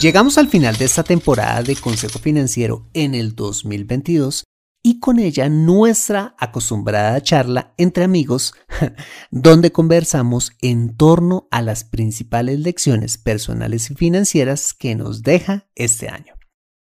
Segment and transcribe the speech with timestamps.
[0.00, 4.44] Llegamos al final de esta temporada de Consejo Financiero en el 2022
[4.82, 8.54] y con ella nuestra acostumbrada charla entre amigos,
[9.30, 16.08] donde conversamos en torno a las principales lecciones personales y financieras que nos deja este
[16.08, 16.32] año.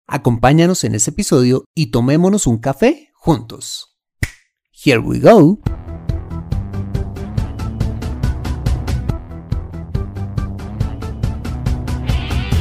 [0.06, 3.96] Acompáñanos en este episodio y tomémonos un café juntos.
[4.72, 5.58] Here we go.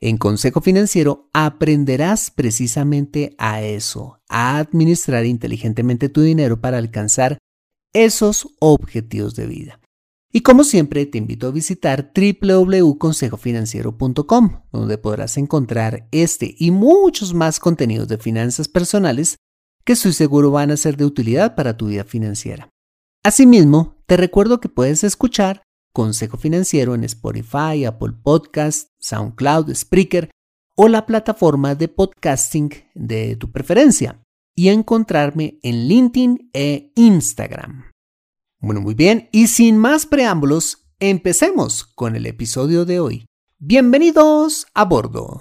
[0.00, 7.38] En Consejo Financiero aprenderás precisamente a eso, a administrar inteligentemente tu dinero para alcanzar
[7.94, 9.80] esos objetivos de vida.
[10.32, 17.58] Y como siempre, te invito a visitar www.consejofinanciero.com, donde podrás encontrar este y muchos más
[17.58, 19.38] contenidos de finanzas personales
[19.86, 22.68] que estoy seguro van a ser de utilidad para tu vida financiera.
[23.24, 25.62] Asimismo, te recuerdo que puedes escuchar
[25.96, 30.30] Consejo Financiero en Spotify, Apple Podcast, SoundCloud, Spreaker
[30.76, 34.20] o la plataforma de podcasting de tu preferencia
[34.54, 37.92] y encontrarme en LinkedIn e Instagram.
[38.60, 43.24] Bueno, muy bien, y sin más preámbulos, empecemos con el episodio de hoy.
[43.58, 45.40] Bienvenidos a bordo.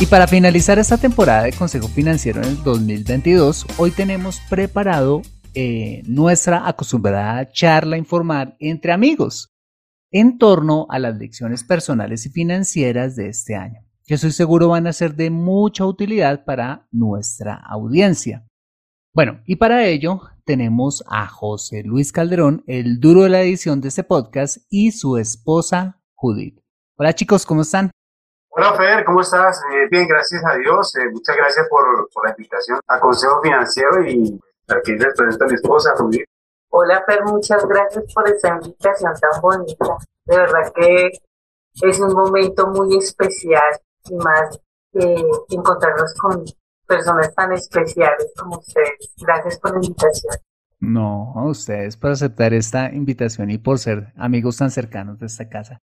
[0.00, 5.20] Y para finalizar esta temporada de Consejo Financiero en el 2022, hoy tenemos preparado
[5.58, 9.56] eh, nuestra acostumbrada charla informal entre amigos
[10.10, 14.86] en torno a las lecciones personales y financieras de este año, que estoy seguro van
[14.86, 18.46] a ser de mucha utilidad para nuestra audiencia.
[19.14, 23.88] Bueno, y para ello tenemos a José Luis Calderón, el duro de la edición de
[23.88, 26.60] este podcast, y su esposa Judith.
[26.98, 27.90] Hola chicos, ¿cómo están?
[28.50, 29.58] Hola Fer, ¿cómo estás?
[29.72, 30.94] Eh, bien, gracias a Dios.
[30.96, 34.38] Eh, muchas gracias por, la invitación a Consejo Financiero y
[34.68, 36.24] aquí les presento a mi esposa Judith.
[36.70, 39.96] Hola Fer, muchas gracias por esta invitación tan bonita.
[40.24, 41.10] De verdad que
[41.82, 44.58] es un momento muy especial y más
[44.92, 46.44] que encontrarnos con
[46.86, 49.12] personas tan especiales como ustedes.
[49.18, 50.34] Gracias por la invitación.
[50.78, 55.48] No, a ustedes por aceptar esta invitación y por ser amigos tan cercanos de esta
[55.48, 55.80] casa.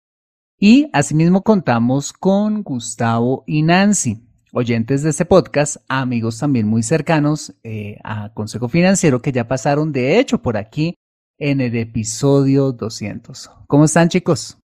[0.58, 7.54] Y asimismo contamos con Gustavo y Nancy, oyentes de este podcast, amigos también muy cercanos
[7.62, 10.94] eh, a Consejo Financiero que ya pasaron de hecho por aquí
[11.38, 13.50] en el episodio 200.
[13.66, 14.58] ¿Cómo están chicos?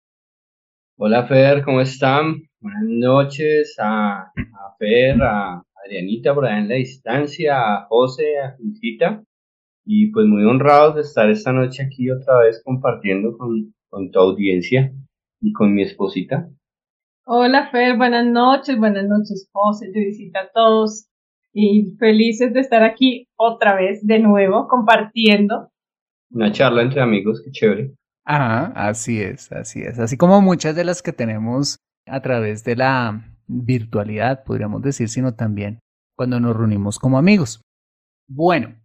[0.96, 2.42] Hola Fer, ¿cómo están?
[2.60, 8.56] Buenas noches a, a Fer, a, Adrianita por allá en la distancia, a José, a
[8.58, 9.22] Luisita.
[9.84, 14.18] Y pues muy honrados de estar esta noche aquí otra vez compartiendo con, con tu
[14.18, 14.92] audiencia
[15.40, 16.50] y con mi esposita.
[17.24, 21.06] Hola Fer, buenas noches, buenas noches José, te visita a todos
[21.52, 25.70] y felices de estar aquí otra vez de nuevo compartiendo.
[26.30, 27.94] Una charla entre amigos, qué chévere.
[28.24, 29.98] Ajá, así es, así es.
[29.98, 35.34] Así como muchas de las que tenemos a través de la virtualidad, podríamos decir, sino
[35.34, 35.80] también
[36.16, 37.60] cuando nos reunimos como amigos.
[38.28, 38.76] Bueno,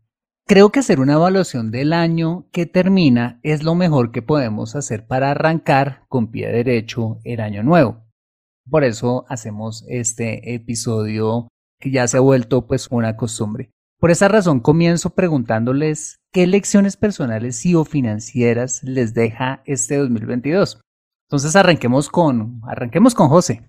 [0.45, 5.07] creo que hacer una evaluación del año que termina es lo mejor que podemos hacer
[5.07, 8.04] para arrancar con pie derecho el año nuevo.
[8.69, 11.47] Por eso hacemos este episodio
[11.79, 13.71] que ya se ha vuelto pues una costumbre.
[13.99, 20.81] Por esa razón comienzo preguntándoles qué lecciones personales y o financieras les deja este 2022.
[21.29, 23.67] Entonces arranquemos con arranquemos con José.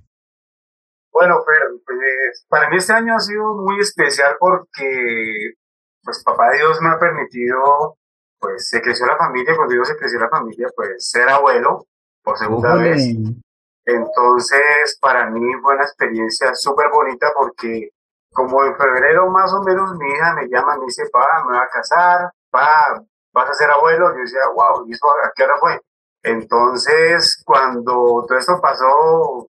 [1.12, 5.54] Bueno, Fer, pues, para mí este año ha sido muy especial porque
[6.02, 7.98] pues papá Dios me ha permitido,
[8.38, 11.86] pues se creció la familia, cuando digo se creció la familia, pues ser abuelo
[12.22, 13.14] por segunda vez.
[13.86, 17.90] Entonces, para mí fue una experiencia súper bonita porque
[18.32, 21.64] como en febrero más o menos mi hija me llama, me dice, papá, me va
[21.64, 23.02] a casar, pa,
[23.32, 24.12] vas a ser abuelo.
[24.12, 25.80] Yo decía, wow, ¿y eso a qué hora fue?
[26.22, 29.46] Entonces, cuando todo esto pasó,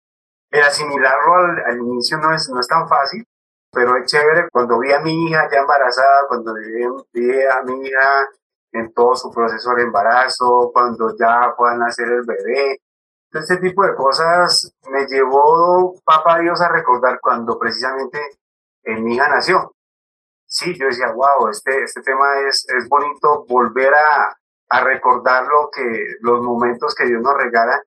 [0.51, 3.25] el asimilarlo al, al, inicio no es, no es tan fácil,
[3.71, 7.87] pero es chévere cuando vi a mi hija ya embarazada, cuando vi, vi a mi
[7.87, 8.27] hija
[8.71, 12.79] en todo su proceso de embarazo, cuando ya puedan nacer el bebé.
[13.31, 18.19] Este tipo de cosas me llevó Papá Dios a recordar cuando precisamente
[18.85, 19.73] mi hija nació.
[20.45, 24.37] Sí, yo decía, wow, este, este tema es, es bonito volver a,
[24.69, 27.83] a recordar lo que, los momentos que Dios nos regala.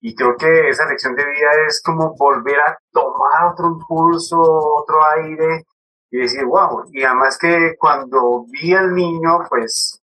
[0.00, 4.98] Y creo que esa lección de vida es como volver a tomar otro impulso, otro
[5.16, 5.64] aire
[6.10, 6.84] y decir, wow.
[6.90, 10.02] Y además que cuando vi al niño, pues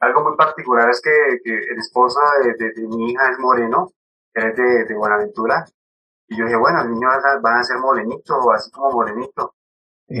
[0.00, 1.10] algo muy particular es que,
[1.44, 3.92] el esposo de, de, mi hija es moreno,
[4.36, 5.64] es de, de Buenaventura.
[6.28, 7.08] Y yo dije, bueno, el niño
[7.40, 9.54] van a, ser morenito, así como morenito.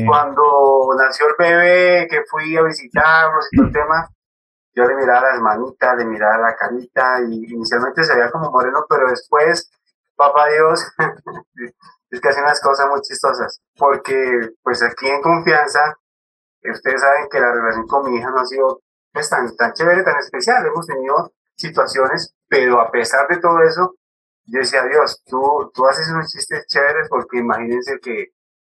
[0.06, 4.08] Cuando nació el bebé, que fui a visitarlos y todo el tema,
[4.74, 8.84] yo le miraba las manitas, le miraba la carita y inicialmente se veía como moreno,
[8.88, 9.70] pero después,
[10.16, 10.84] papá Dios,
[12.10, 15.80] es que hace unas cosas muy chistosas, porque pues aquí en confianza,
[16.62, 18.80] ustedes saben que la relación con mi hija no ha sido
[19.12, 23.94] pues, tan, tan chévere, tan especial, hemos tenido situaciones, pero a pesar de todo eso,
[24.46, 28.28] yo decía, Dios, tú, tú haces unos chistes chéveres porque imagínense que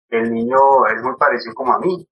[0.09, 0.59] el niño
[0.95, 2.07] es muy parecido como a mí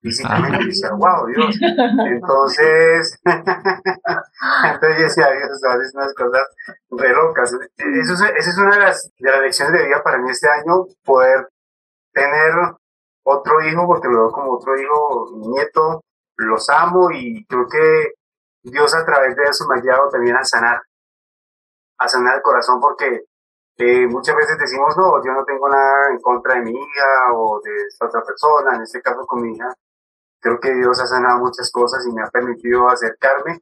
[0.00, 1.58] físicamente, decía, wow, Dios.
[2.06, 6.46] Entonces, entonces yo decía, Dios, haces unas cosas
[6.90, 7.52] re locas.
[7.76, 10.48] Eso es, esa es una de las, de las lecciones de vida para mí este
[10.48, 11.48] año, poder
[12.12, 12.52] tener
[13.24, 16.04] otro hijo, porque lo veo como otro hijo, nieto,
[16.36, 18.12] los amo y creo que
[18.62, 20.80] Dios a través de eso me ha llevado también a sanar,
[21.98, 23.24] a sanar el corazón, porque
[23.76, 27.60] eh, muchas veces decimos, no, yo no tengo nada en contra de mi hija o
[27.62, 29.72] de esta otra persona, en este caso con mi hija,
[30.40, 33.60] Creo que Dios ha sanado muchas cosas y me ha permitido acercarme.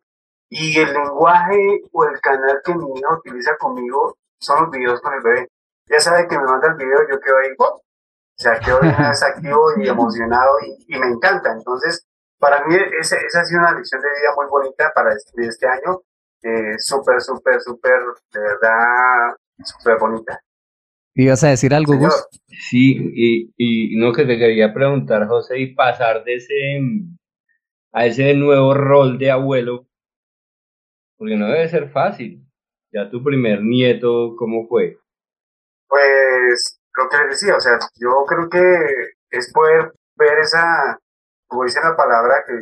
[0.49, 5.15] Y el lenguaje o el canal que mi hijo utiliza conmigo son los videos con
[5.15, 5.49] el bebé.
[5.89, 7.69] Ya sabe que me manda el video, yo quedo ahí, ¡pum!
[7.69, 11.53] o sea, quedo activo y emocionado y, me encanta.
[11.53, 12.07] Entonces,
[12.39, 15.67] para mí esa, esa, ha sido una lección de vida muy bonita para este, este
[15.67, 16.03] año.
[16.43, 17.99] Eh, súper, súper, súper,
[18.33, 20.41] de verdad, súper bonita.
[21.15, 22.29] ¿Ibas a decir algo, Gus?
[22.47, 26.81] Sí, y, y no que te quería preguntar, José, y pasar de ese
[27.97, 29.87] a ese nuevo rol de abuelo,
[31.17, 32.47] porque no debe ser fácil.
[32.93, 34.99] Ya tu primer nieto, ¿cómo fue?
[35.89, 40.99] Pues lo que les decía, o sea, yo creo que es poder ver esa,
[41.47, 42.53] como dice la palabra, que,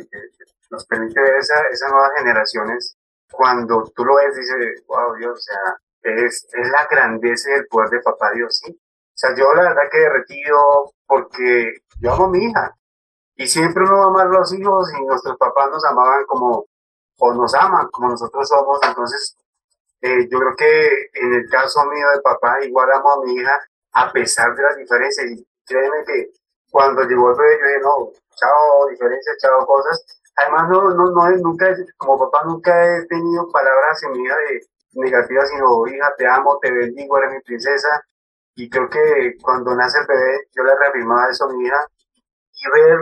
[0.71, 2.97] nos permite ver esa, esas nuevas generaciones.
[3.31, 7.67] Cuando tú lo ves, dices, wow, Dios, o sea, es, es la grandeza y el
[7.67, 8.71] poder de papá Dios, ¿sí?
[8.71, 12.75] O sea, yo la verdad que derretido porque yo amo a mi hija.
[13.37, 16.65] Y siempre uno va a amar a los hijos y nuestros papás nos amaban como,
[17.19, 18.79] o nos aman como nosotros somos.
[18.83, 19.37] Entonces,
[20.01, 23.57] eh, yo creo que en el caso mío de papá, igual amo a mi hija
[23.93, 25.31] a pesar de las diferencias.
[25.31, 26.31] Y créeme que
[26.69, 30.05] cuando llegó el bebé, yo dije, no, chao diferencias, chao cosas.
[30.37, 34.61] Además, no, no, no, nunca, como papá, nunca he tenido palabras en mi vida de,
[34.95, 38.01] negativa, sino hija, te amo, te bendigo, eres mi princesa.
[38.55, 41.87] Y creo que cuando nace el bebé, yo le reafirmaba eso a mi hija
[42.53, 42.99] y ver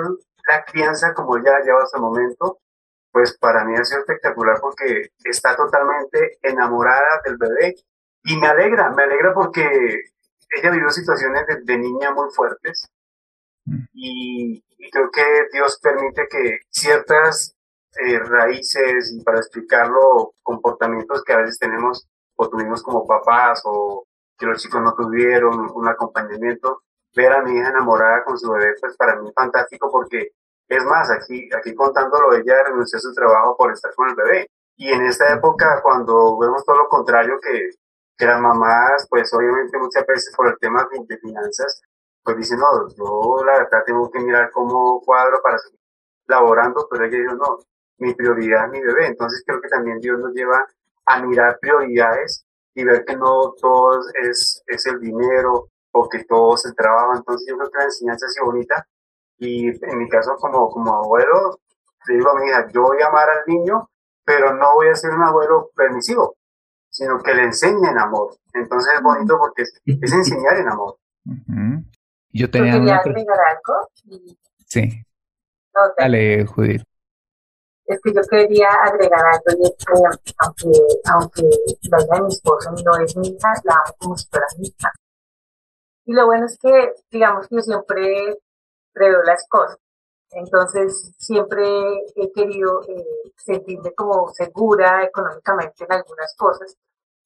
[0.48, 2.60] la crianza como ella la lleva hasta el momento,
[3.12, 7.75] pues para mí ha sido espectacular porque está totalmente enamorada del bebé
[8.24, 10.02] y me alegra, me alegra porque
[10.58, 12.90] ella vivió situaciones de, niña muy fuertes.
[13.93, 17.55] Y, y, creo que Dios permite que ciertas
[17.96, 24.05] eh, raíces y para explicarlo, comportamientos que a veces tenemos o tuvimos como papás o
[24.38, 26.82] que los chicos no tuvieron un acompañamiento.
[27.15, 30.32] Ver a mi hija enamorada con su bebé, pues para mí es fantástico porque
[30.67, 34.48] es más, aquí, aquí contándolo, ella renunció a su trabajo por estar con el bebé.
[34.75, 37.70] Y en esta época, cuando vemos todo lo contrario, que,
[38.17, 41.82] que las mamás, pues obviamente muchas veces por el tema de finanzas,
[42.24, 45.80] pues dicen, no, yo la verdad tengo que mirar cómo cuadro para seguir
[46.27, 47.60] laborando, pero ella dijo, no,
[47.98, 49.08] mi prioridad es mi bebé.
[49.08, 50.65] Entonces creo que también Dios nos lleva
[51.06, 56.56] a mirar prioridades y ver que no todo es, es el dinero o que todo
[56.56, 57.15] es el trabajo.
[57.15, 58.88] Entonces yo creo que la enseñanza sido bonita
[59.38, 61.60] y en mi caso como, como abuelo,
[62.08, 63.89] le digo a mi hija, yo voy a amar al niño,
[64.25, 66.36] pero no voy a ser un abuelo permisivo,
[66.89, 68.36] sino que le enseñe en amor.
[68.53, 70.98] Entonces es bonito porque es, enseñar en amor.
[72.34, 72.98] Yo tenía una...
[72.98, 73.90] algo?
[74.66, 75.06] Sí.
[75.98, 76.84] Dale, Judith.
[77.86, 80.72] Es que yo quería agregar algo y es que aunque,
[81.12, 81.42] aunque
[81.90, 84.68] la hija de mi esposo no es mi hija, la amo como si fuera mi
[84.68, 84.92] hija.
[86.06, 88.40] Y lo bueno es que, digamos que yo siempre
[88.94, 89.78] preveo las cosas.
[90.32, 91.63] Entonces, siempre
[92.16, 93.06] he querido eh,
[93.38, 96.75] sentirme como segura económicamente en algunas cosas.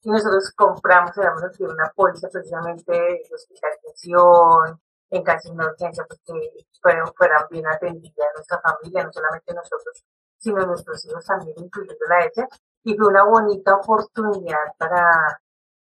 [0.02, 6.04] Y nosotros compramos, digamos así, una póliza precisamente de hospitalización, en caso de una urgencia,
[6.06, 10.04] pues que fueran, fueran bien atendidas nuestra familia, no solamente nosotros,
[10.38, 12.48] sino nuestros hijos también, incluyéndola a ella.
[12.84, 15.40] Y fue una bonita oportunidad para,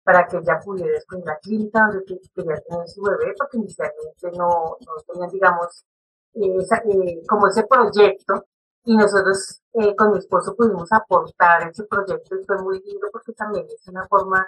[0.03, 4.77] para que ella pudiera en la clínica donde quería tener su bebé, porque inicialmente no,
[4.79, 5.85] no tenían, digamos,
[6.33, 8.45] eh, como ese proyecto
[8.85, 13.33] y nosotros eh, con mi esposo pudimos aportar ese proyecto y fue muy lindo porque
[13.33, 14.47] también es una forma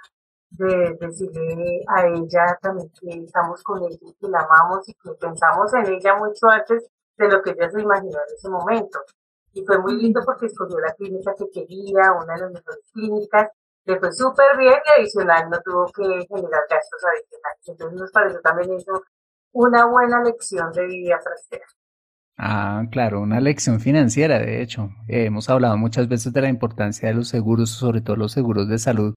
[0.57, 5.12] de decirle a ella también que estamos con ella y que la amamos y que
[5.19, 9.00] pensamos en ella mucho antes de lo que ella se imaginó en ese momento.
[9.53, 13.50] Y fue muy lindo porque escogió la clínica que quería, una de las mejores clínicas,
[13.86, 17.67] le fue súper bien y adicional no tuvo que generar gastos adicionales.
[17.67, 19.03] Entonces nos pareció también eso
[19.53, 21.65] una buena lección de vida trasera.
[22.38, 24.89] Ah, claro, una lección financiera, de hecho.
[25.07, 28.79] hemos hablado muchas veces de la importancia de los seguros, sobre todo los seguros de
[28.79, 29.13] salud.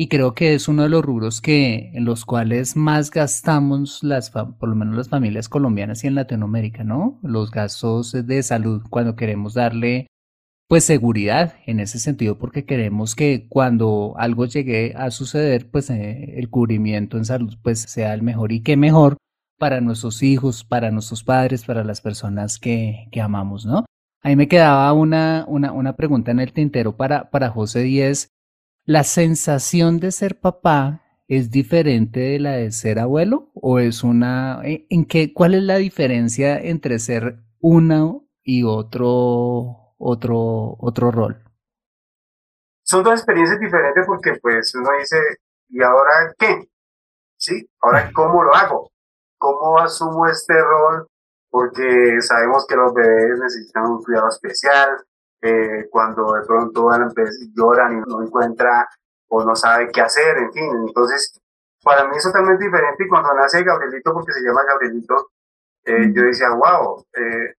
[0.00, 4.30] Y creo que es uno de los rubros que, en los cuales más gastamos las,
[4.30, 7.18] por lo menos las familias colombianas y en Latinoamérica, ¿no?
[7.20, 10.06] Los gastos de salud cuando queremos darle
[10.68, 16.34] pues seguridad en ese sentido porque queremos que cuando algo llegue a suceder pues eh,
[16.38, 19.16] el cubrimiento en salud pues sea el mejor y que mejor
[19.58, 23.84] para nuestros hijos, para nuestros padres, para las personas que, que amamos, ¿no?
[24.22, 28.28] Ahí me quedaba una, una, una pregunta en el tintero para, para José Díez.
[28.88, 33.50] ¿La sensación de ser papá es diferente de la de ser abuelo?
[33.52, 34.62] ¿O es una...
[34.64, 41.44] ¿En qué, cuál es la diferencia entre ser uno y otro, otro, otro rol?
[42.82, 45.18] Son dos experiencias diferentes porque pues uno dice,
[45.68, 46.70] ¿y ahora qué?
[47.36, 47.68] ¿Sí?
[47.82, 48.90] ¿Ahora cómo lo hago?
[49.36, 51.06] ¿Cómo asumo este rol?
[51.50, 54.88] Porque sabemos que los bebés necesitan un cuidado especial,
[55.40, 56.88] eh, cuando de pronto
[57.54, 58.88] lloran y no encuentra
[59.28, 60.70] o no sabe qué hacer, en fin.
[60.86, 61.40] Entonces,
[61.82, 65.30] para mí es totalmente diferente y cuando nace Gabrielito, porque se llama Gabrielito,
[65.84, 67.54] eh, yo decía, wow, eh,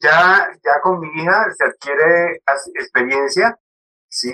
[0.00, 2.42] ya, ya con mi hija se adquiere
[2.74, 3.58] experiencia,
[4.08, 4.32] ¿sí?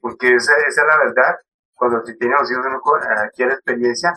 [0.00, 1.36] porque esa, esa, es la verdad,
[1.74, 2.80] cuando se tiene los hijos uno
[3.16, 4.14] adquiere experiencia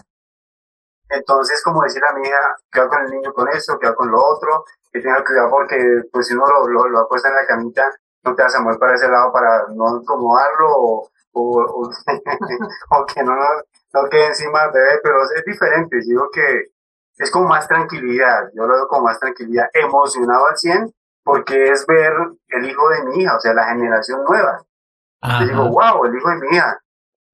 [1.10, 4.24] entonces, como decirle a mi hija, queda con el niño con eso, queda con lo
[4.24, 4.66] otro,
[4.96, 5.78] que tenga cuidado porque
[6.10, 7.84] pues si uno lo, lo, lo apuesta en la camita,
[8.24, 11.90] no te vas a mover para ese lado para no incomodarlo o, o,
[12.90, 16.68] o, que no, no quede encima del bebé, pero es diferente, digo que
[17.18, 21.86] es como más tranquilidad, yo lo veo como más tranquilidad, emocionado al 100, porque es
[21.88, 22.14] ver
[22.48, 24.62] el hijo de mi hija, o sea, la generación nueva.
[25.40, 26.80] Yo digo, wow, el hijo de mi hija.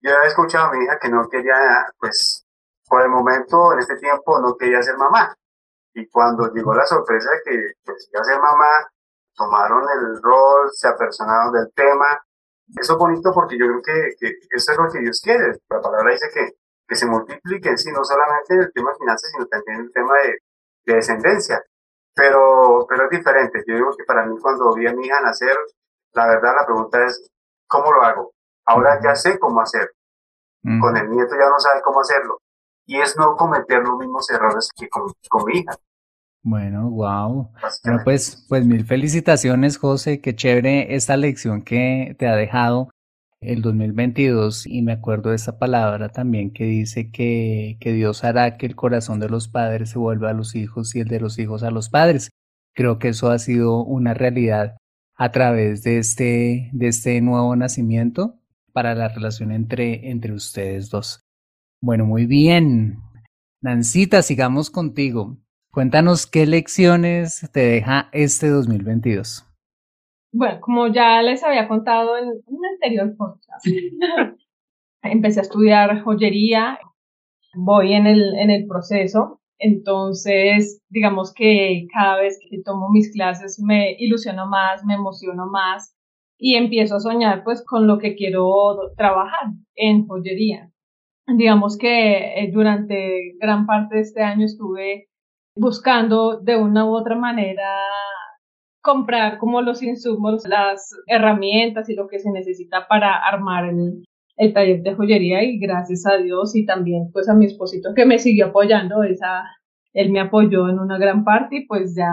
[0.02, 1.56] Yo había escuchado a mi hija que no quería,
[2.00, 2.46] pues,
[2.88, 5.36] por el momento, en este tiempo, no quería ser mamá.
[5.94, 8.90] Y cuando llegó la sorpresa de que pues, quería ser mamá,
[9.36, 12.20] tomaron el rol, se apersonaron del tema.
[12.80, 15.60] Eso es bonito porque yo creo que, que eso es lo que Dios quiere.
[15.70, 16.52] La palabra dice que,
[16.88, 19.92] que se multipliquen, sí, no solamente en el tema de finanzas, sino también en el
[19.92, 20.38] tema de,
[20.86, 21.62] de descendencia.
[22.14, 23.64] Pero, pero es diferente.
[23.68, 25.58] Yo digo que para mí cuando vi a mi hija nacer,
[26.14, 27.30] la verdad la pregunta es,
[27.68, 28.34] ¿cómo lo hago?
[28.66, 29.92] Ahora ya sé cómo hacerlo.
[30.80, 32.40] Con el nieto ya no sabe cómo hacerlo
[32.86, 35.12] y es no cometer los mismos errores que con,
[35.46, 35.78] mi hija.
[36.44, 37.52] Bueno, wow.
[37.84, 40.22] Bueno, pues, pues mil felicitaciones, José.
[40.22, 42.90] Qué chévere esta lección que te ha dejado
[43.42, 48.58] el 2022 y me acuerdo de esa palabra también que dice que, que Dios hará
[48.58, 51.40] que el corazón de los padres se vuelva a los hijos y el de los
[51.40, 52.30] hijos a los padres.
[52.74, 54.78] Creo que eso ha sido una realidad
[55.16, 58.40] a través de este, de este nuevo nacimiento
[58.74, 61.22] para la relación entre, entre ustedes dos.
[61.84, 62.98] Bueno, muy bien.
[63.60, 65.38] Nancita, sigamos contigo.
[65.72, 69.48] Cuéntanos qué lecciones te deja este 2022.
[70.32, 73.66] Bueno, como ya les había contado en un anterior podcast,
[75.02, 76.80] empecé a estudiar joyería,
[77.56, 83.60] voy en el, en el proceso, entonces digamos que cada vez que tomo mis clases
[83.60, 85.96] me ilusiono más, me emociono más
[86.38, 90.71] y empiezo a soñar pues con lo que quiero trabajar en joyería
[91.28, 95.08] digamos que eh, durante gran parte de este año estuve
[95.56, 97.70] buscando de una u otra manera
[98.82, 104.04] comprar como los insumos, las herramientas y lo que se necesita para armar el,
[104.38, 108.06] el taller de joyería y gracias a Dios y también pues a mi esposito que
[108.06, 109.44] me siguió apoyando, esa,
[109.94, 112.12] él me apoyó en una gran parte y pues ya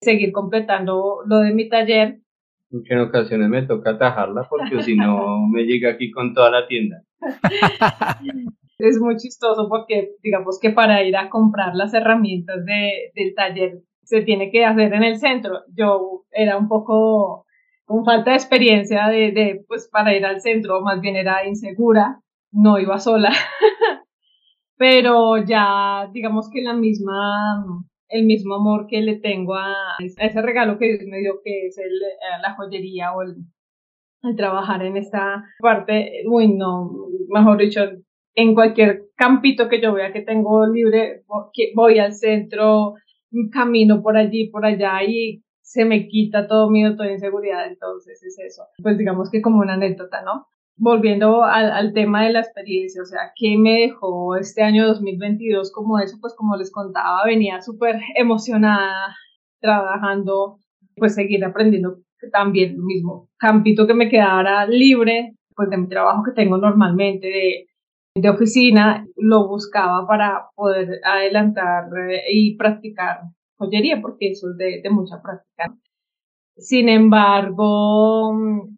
[0.00, 2.20] seguir completando lo de mi taller.
[2.88, 7.02] En ocasiones me toca atajarla porque si no me llega aquí con toda la tienda.
[8.78, 13.78] es muy chistoso porque digamos que para ir a comprar las herramientas de, del taller
[14.02, 15.60] se tiene que hacer en el centro.
[15.74, 17.46] Yo era un poco
[17.84, 22.20] con falta de experiencia de, de pues para ir al centro, más bien era insegura,
[22.50, 23.30] no iba sola.
[24.76, 27.64] Pero ya digamos que la misma
[28.08, 31.78] el mismo amor que le tengo a, ese regalo que Dios me dio, que es
[31.78, 33.36] el, eh, la joyería o el,
[34.22, 36.90] el trabajar en esta parte, uy, no,
[37.28, 37.80] mejor dicho,
[38.34, 41.24] en cualquier campito que yo vea que tengo libre,
[41.74, 42.94] voy al centro,
[43.52, 48.38] camino por allí, por allá y se me quita todo miedo, toda inseguridad, entonces es
[48.38, 48.64] eso.
[48.82, 50.46] Pues digamos que como una anécdota, ¿no?
[50.76, 55.72] Volviendo al, al tema de la experiencia, o sea, ¿qué me dejó este año 2022
[55.72, 56.16] como eso?
[56.20, 59.16] Pues como les contaba, venía súper emocionada
[59.60, 60.58] trabajando,
[60.96, 61.98] pues seguir aprendiendo
[62.32, 63.28] también lo mismo.
[63.38, 67.66] Campito que me quedara libre, pues de mi trabajo que tengo normalmente, de
[68.14, 73.22] de oficina lo buscaba para poder adelantar eh, y practicar
[73.56, 75.74] joyería, porque eso es de, mucha práctica.
[76.56, 78.32] Sin embargo,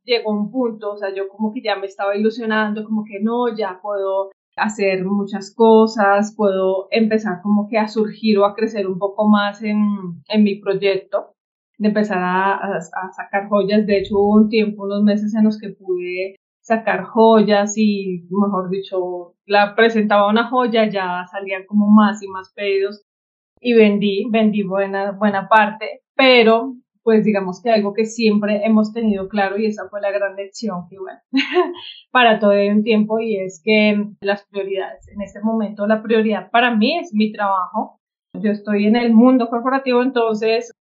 [0.05, 3.55] llegó un punto, o sea, yo como que ya me estaba ilusionando, como que no,
[3.55, 8.99] ya puedo hacer muchas cosas, puedo empezar como que a surgir o a crecer un
[8.99, 11.35] poco más en, en mi proyecto,
[11.79, 13.87] de empezar a, a, sacar joyas.
[13.87, 18.71] De hecho, hubo un tiempo, unos meses en los que pude sacar joyas y, mejor
[18.71, 23.03] dicho, la presentaba una joya, ya salían como más y más pedidos
[23.61, 26.75] y vendí, vendí buena, buena parte, pero
[27.07, 30.89] pues digamos que algo que siempre hemos tenido claro y esa fue la gran lección
[30.91, 31.21] que bueno,
[32.11, 36.75] para todo un tiempo y es que las prioridades, en este momento la prioridad para
[36.75, 38.01] mí es mi trabajo,
[38.35, 40.73] yo estoy en el mundo corporativo, entonces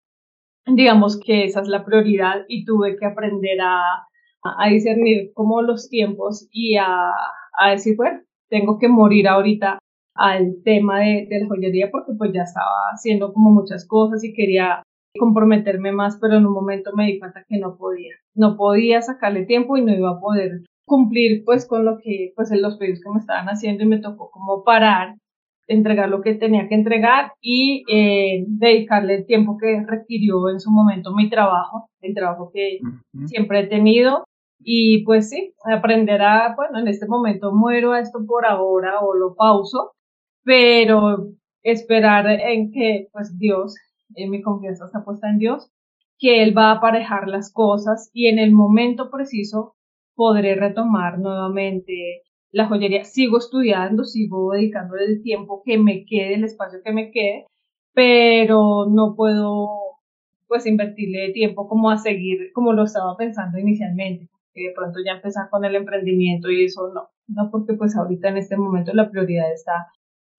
[0.66, 6.48] digamos que esa es la prioridad y tuve que aprender a discernir como los tiempos
[6.50, 7.12] y a,
[7.56, 9.78] a decir, bueno, tengo que morir ahorita
[10.16, 14.32] al tema de, de, la joyería porque pues ya estaba haciendo como muchas cosas y
[14.32, 14.82] quería
[15.16, 19.46] comprometerme más, pero en un momento me di cuenta que no podía, no podía sacarle
[19.46, 23.00] tiempo y no iba a poder cumplir pues con lo que pues en los pedidos
[23.00, 25.16] que me estaban haciendo y me tocó como parar,
[25.66, 30.70] entregar lo que tenía que entregar y eh, dedicarle el tiempo que requirió en su
[30.70, 32.78] momento mi trabajo, el trabajo que
[33.26, 34.24] siempre he tenido.
[34.68, 39.14] Y pues sí, aprender a, bueno, en este momento muero a esto por ahora o
[39.14, 39.92] lo pauso,
[40.44, 41.28] pero
[41.62, 43.74] esperar en que pues Dios,
[44.08, 45.70] mi confianza está puesta en Dios,
[46.18, 49.74] que Él va a aparejar las cosas y en el momento preciso
[50.14, 53.04] podré retomar nuevamente la joyería.
[53.04, 57.46] Sigo estudiando, sigo dedicando el tiempo que me quede, el espacio que me quede,
[57.94, 59.68] pero no puedo
[60.48, 64.30] pues invertirle tiempo como a seguir como lo estaba pensando inicialmente
[64.62, 68.38] de pronto ya empezar con el emprendimiento y eso no, no porque pues ahorita en
[68.38, 69.88] este momento la prioridad está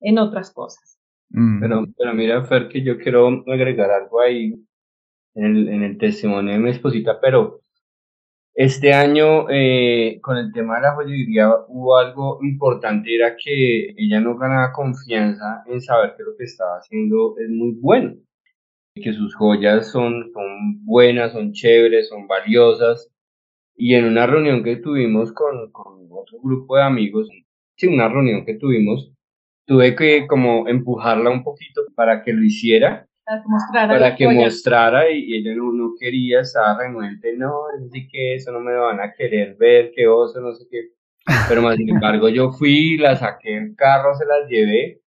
[0.00, 0.97] en otras cosas.
[1.30, 1.60] Mm.
[1.60, 4.54] Pero, mira, Fer, que yo quiero agregar algo ahí
[5.34, 7.60] en el, testimonio de mi esposita, pero
[8.54, 14.20] este año eh, con el tema de la joyería hubo algo importante, era que ella
[14.20, 18.16] no ganaba confianza en saber que lo que estaba haciendo es muy bueno,
[18.96, 23.08] que sus joyas son, son buenas, son chéveres, son valiosas,
[23.76, 27.28] y en una reunión que tuvimos con, con otro grupo de amigos,
[27.76, 29.12] sí, una reunión que tuvimos,
[29.68, 34.28] tuve que como empujarla un poquito para que lo hiciera, para que mostrara, para que
[34.28, 38.98] mostrara y, ella no, no, quería, estaba renuente, no, así que eso no me van
[38.98, 40.88] a querer ver, qué oso, no sé qué.
[41.46, 45.02] Pero más sin embargo yo fui, la saqué del carro, se las llevé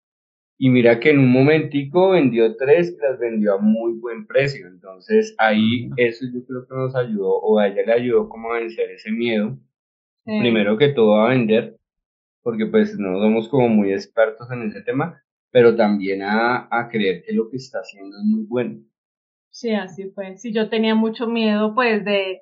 [0.60, 4.68] y mira que en un momentico vendió tres y las vendió a muy buen precio.
[4.68, 8.60] Entonces ahí eso yo creo que nos ayudó, o a ella le ayudó como a
[8.60, 9.58] vencer ese miedo.
[10.24, 11.78] Primero que todo a vender,
[12.44, 17.24] porque pues no somos como muy expertos en ese tema, pero también a, a creer
[17.24, 18.80] que lo que está haciendo es muy bueno.
[19.50, 20.38] Sí, así fue.
[20.38, 22.42] Sí, yo tenía mucho miedo pues de,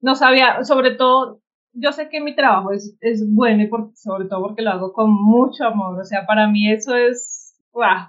[0.00, 1.40] no sabía, sobre todo
[1.72, 4.92] yo sé que mi trabajo es, es bueno y por, sobre todo porque lo hago
[4.92, 6.00] con mucho amor.
[6.00, 8.08] O sea, para mí eso es wow,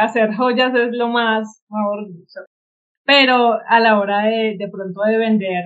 [0.00, 2.40] hacer joyas es lo más favorito.
[3.04, 5.64] Pero a la hora de, de pronto de vender,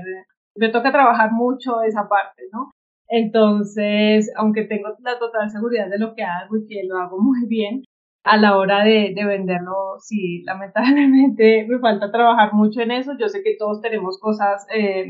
[0.57, 2.72] me toca trabajar mucho esa parte, ¿no?
[3.09, 7.47] Entonces, aunque tengo la total seguridad de lo que hago y que lo hago muy
[7.49, 7.85] bien,
[8.25, 13.12] a la hora de, de, venderlo, sí, lamentablemente me falta trabajar mucho en eso.
[13.18, 15.07] Yo sé que todos tenemos cosas, eh,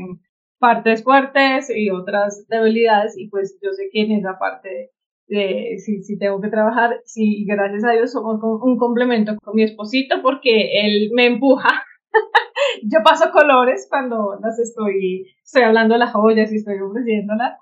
[0.59, 4.91] partes fuertes y otras debilidades y pues yo sé que en esa parte
[5.29, 10.21] si, si tengo que trabajar, si gracias a Dios somos un complemento con mi esposito
[10.21, 11.69] porque él me empuja.
[12.83, 17.59] Yo paso colores cuando las estoy, estoy hablando de las joyas y estoy ofreciéndolas,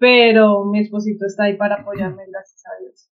[0.00, 3.10] pero mi esposito está ahí para apoyarme, gracias a Dios.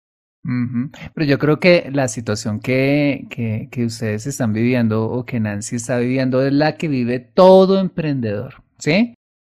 [1.13, 5.76] Pero yo creo que la situación que, que, que, ustedes están viviendo o que Nancy
[5.76, 9.13] está viviendo es la que vive todo emprendedor, ¿sí?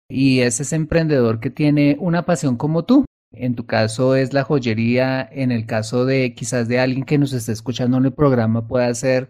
[0.07, 3.03] Y es ese emprendedor que tiene una pasión como tú.
[3.31, 7.33] En tu caso es la joyería, en el caso de quizás de alguien que nos
[7.33, 9.29] esté escuchando en el programa puede ser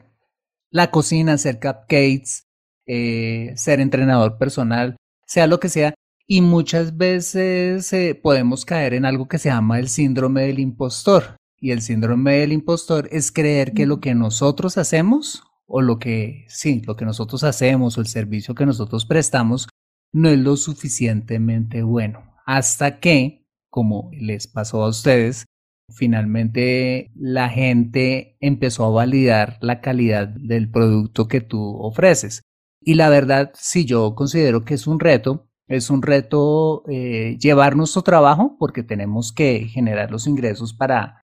[0.69, 2.43] la cocina, hacer cupcakes,
[2.85, 5.93] eh, ser entrenador personal, sea lo que sea.
[6.27, 11.37] Y muchas veces eh, podemos caer en algo que se llama el síndrome del impostor.
[11.59, 16.45] Y el síndrome del impostor es creer que lo que nosotros hacemos o lo que,
[16.47, 19.67] sí, lo que nosotros hacemos o el servicio que nosotros prestamos
[20.11, 22.35] no es lo suficientemente bueno.
[22.45, 25.45] Hasta que, como les pasó a ustedes,
[25.93, 32.41] finalmente la gente empezó a validar la calidad del producto que tú ofreces.
[32.81, 37.75] Y la verdad, si yo considero que es un reto, es un reto eh, llevar
[37.75, 41.25] nuestro trabajo porque tenemos que generar los ingresos para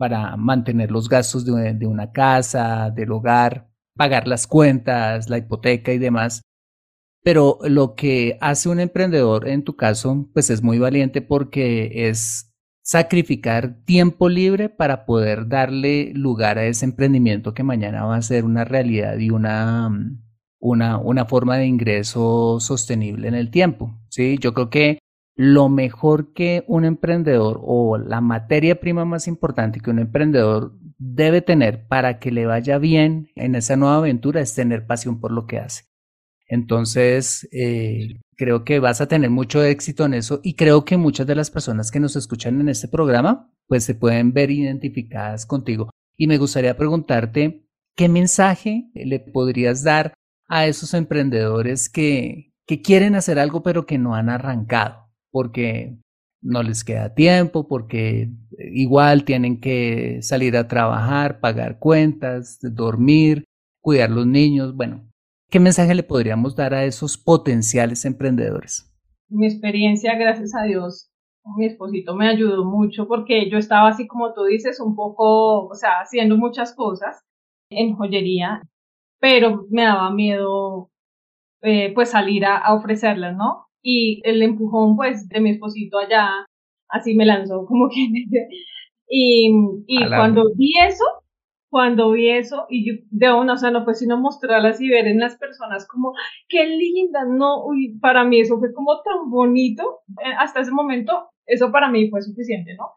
[0.00, 5.98] para mantener los gastos de, una casa, del hogar, pagar las cuentas, la hipoteca y
[5.98, 6.40] demás.
[7.22, 12.50] Pero lo que hace un emprendedor en tu caso, pues es muy valiente porque es
[12.82, 18.46] sacrificar tiempo libre para poder darle lugar a ese emprendimiento que mañana va a ser
[18.46, 19.90] una realidad y una,
[20.60, 23.98] una, una forma de ingreso sostenible en el tiempo.
[24.08, 24.38] ¿sí?
[24.38, 24.98] Yo creo que
[25.36, 31.40] lo mejor que un emprendedor o la materia prima más importante que un emprendedor debe
[31.40, 35.46] tener para que le vaya bien en esa nueva aventura es tener pasión por lo
[35.46, 35.84] que hace.
[36.46, 41.26] Entonces, eh, creo que vas a tener mucho éxito en eso y creo que muchas
[41.26, 45.90] de las personas que nos escuchan en este programa, pues se pueden ver identificadas contigo.
[46.18, 50.12] Y me gustaría preguntarte, ¿qué mensaje le podrías dar
[50.50, 55.10] a esos emprendedores que, que quieren hacer algo pero que no han arrancado?
[55.30, 55.96] porque
[56.42, 58.30] no les queda tiempo, porque
[58.72, 63.44] igual tienen que salir a trabajar, pagar cuentas, dormir,
[63.80, 64.74] cuidar los niños.
[64.74, 65.08] Bueno,
[65.50, 68.86] ¿qué mensaje le podríamos dar a esos potenciales emprendedores?
[69.28, 71.10] Mi experiencia, gracias a Dios,
[71.56, 75.74] mi esposito me ayudó mucho porque yo estaba así como tú dices, un poco, o
[75.74, 77.22] sea, haciendo muchas cosas
[77.70, 78.62] en joyería,
[79.20, 80.90] pero me daba miedo
[81.62, 83.70] eh, pues salir a, a ofrecerlas, ¿no?
[83.82, 86.46] y el empujón pues de mi esposito allá
[86.88, 88.08] así me lanzó como que
[89.08, 89.50] y,
[89.86, 91.04] y cuando vi eso
[91.68, 95.06] cuando vi eso y yo de una o sea no fue sino mostrarlas y ver
[95.06, 96.12] en las personas como
[96.48, 101.30] qué lindas no uy, para mí eso fue como tan bonito eh, hasta ese momento
[101.46, 102.92] eso para mí fue suficiente no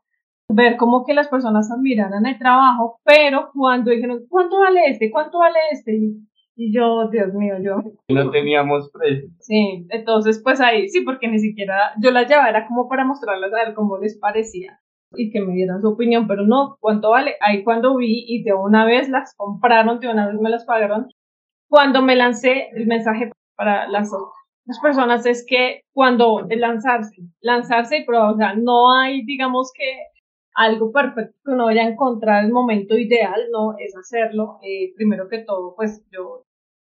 [0.54, 5.40] ver como que las personas admiraran el trabajo pero cuando dijeron cuánto vale este cuánto
[5.40, 6.24] vale este
[6.56, 7.78] y yo, Dios mío, yo.
[8.10, 9.30] No teníamos precio.
[9.40, 13.52] Sí, entonces pues ahí, sí, porque ni siquiera yo las llevaba, era como para mostrarles
[13.54, 14.80] a ver cómo les parecía
[15.16, 17.36] y que me dieran su opinión, pero no, ¿cuánto vale?
[17.40, 21.08] Ahí cuando vi y de una vez las compraron, de una vez me las pagaron.
[21.70, 28.06] Cuando me lancé, el mensaje para las otras personas es que cuando lanzarse, lanzarse y
[28.06, 29.86] probar, o sea, no hay, digamos que
[30.56, 34.60] algo perfecto que uno vaya a encontrar el momento ideal, no, es hacerlo.
[34.64, 36.44] Eh, primero que todo, pues yo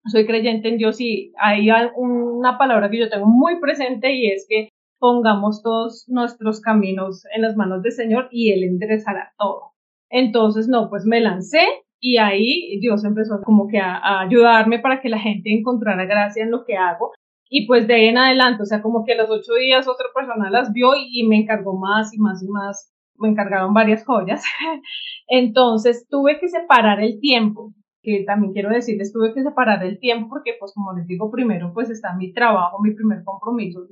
[0.06, 4.46] soy creyente en Dios y hay una palabra que yo tengo muy presente y es
[4.48, 9.72] que pongamos todos nuestros caminos en las manos del Señor y Él enderezará todo.
[10.10, 11.62] Entonces, no, pues me lancé
[12.00, 16.50] y ahí Dios empezó como que a, ayudarme para que la gente encontrara gracia en
[16.50, 17.12] lo que hago.
[17.48, 20.06] Y pues de ahí en adelante, o sea, como que a los ocho días otra
[20.14, 24.44] persona las vio y me encargó más y más y más me encargaron varias joyas.
[25.28, 30.28] Entonces tuve que separar el tiempo, que también quiero decirles, tuve que separar el tiempo
[30.28, 33.86] porque pues como les digo, primero pues está mi trabajo, mi primer compromiso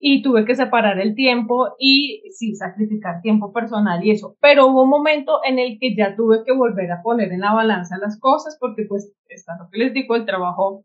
[0.00, 4.36] y tuve que separar el tiempo y sí, sacrificar tiempo personal y eso.
[4.40, 7.52] Pero hubo un momento en el que ya tuve que volver a poner en la
[7.52, 10.84] balanza las cosas porque pues está lo que les digo, el trabajo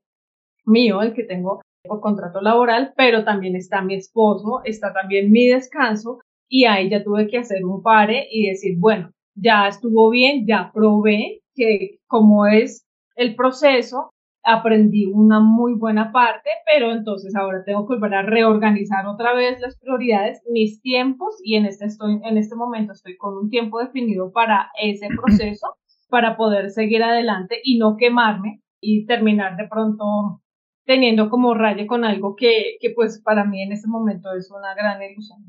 [0.66, 5.48] mío, el que tengo por contrato laboral, pero también está mi esposo, está también mi
[5.48, 6.20] descanso
[6.54, 10.70] y ahí ya tuve que hacer un pare y decir, bueno, ya estuvo bien, ya
[10.72, 12.86] probé que como es
[13.16, 14.12] el proceso,
[14.44, 19.60] aprendí una muy buena parte, pero entonces ahora tengo que volver a reorganizar otra vez
[19.62, 23.80] las prioridades, mis tiempos y en este estoy en este momento estoy con un tiempo
[23.80, 25.76] definido para ese proceso
[26.08, 30.40] para poder seguir adelante y no quemarme y terminar de pronto
[30.86, 34.76] teniendo como raye con algo que, que pues para mí en este momento es una
[34.76, 35.40] gran ilusión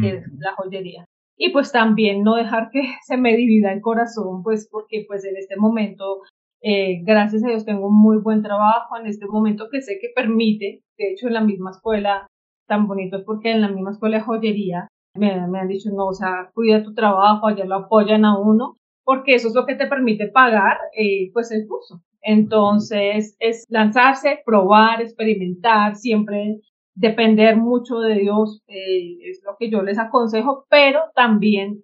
[0.00, 1.04] que es la joyería.
[1.36, 5.36] Y pues también no dejar que se me divida el corazón, pues porque pues en
[5.36, 6.22] este momento
[6.66, 10.08] Eh, gracias a Dios tengo un muy buen trabajo en este momento que sé que
[10.14, 12.26] permite, de hecho en la misma escuela,
[12.66, 16.14] tan bonito porque en la misma escuela de joyería me, me han dicho, no, o
[16.14, 19.86] sea, cuida tu trabajo, allá lo apoyan a uno, porque eso es lo que te
[19.86, 22.00] permite pagar eh, pues el curso.
[22.22, 26.60] Entonces es lanzarse, probar, experimentar, siempre
[26.94, 31.82] depender mucho de Dios, eh, es lo que yo les aconsejo, pero también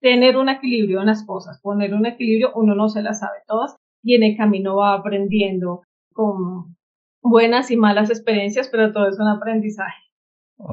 [0.00, 3.76] tener un equilibrio en las cosas, poner un equilibrio, uno no se las sabe todas
[4.02, 6.76] y en el camino va aprendiendo con
[7.22, 10.02] buenas y malas experiencias, pero todo es un aprendizaje.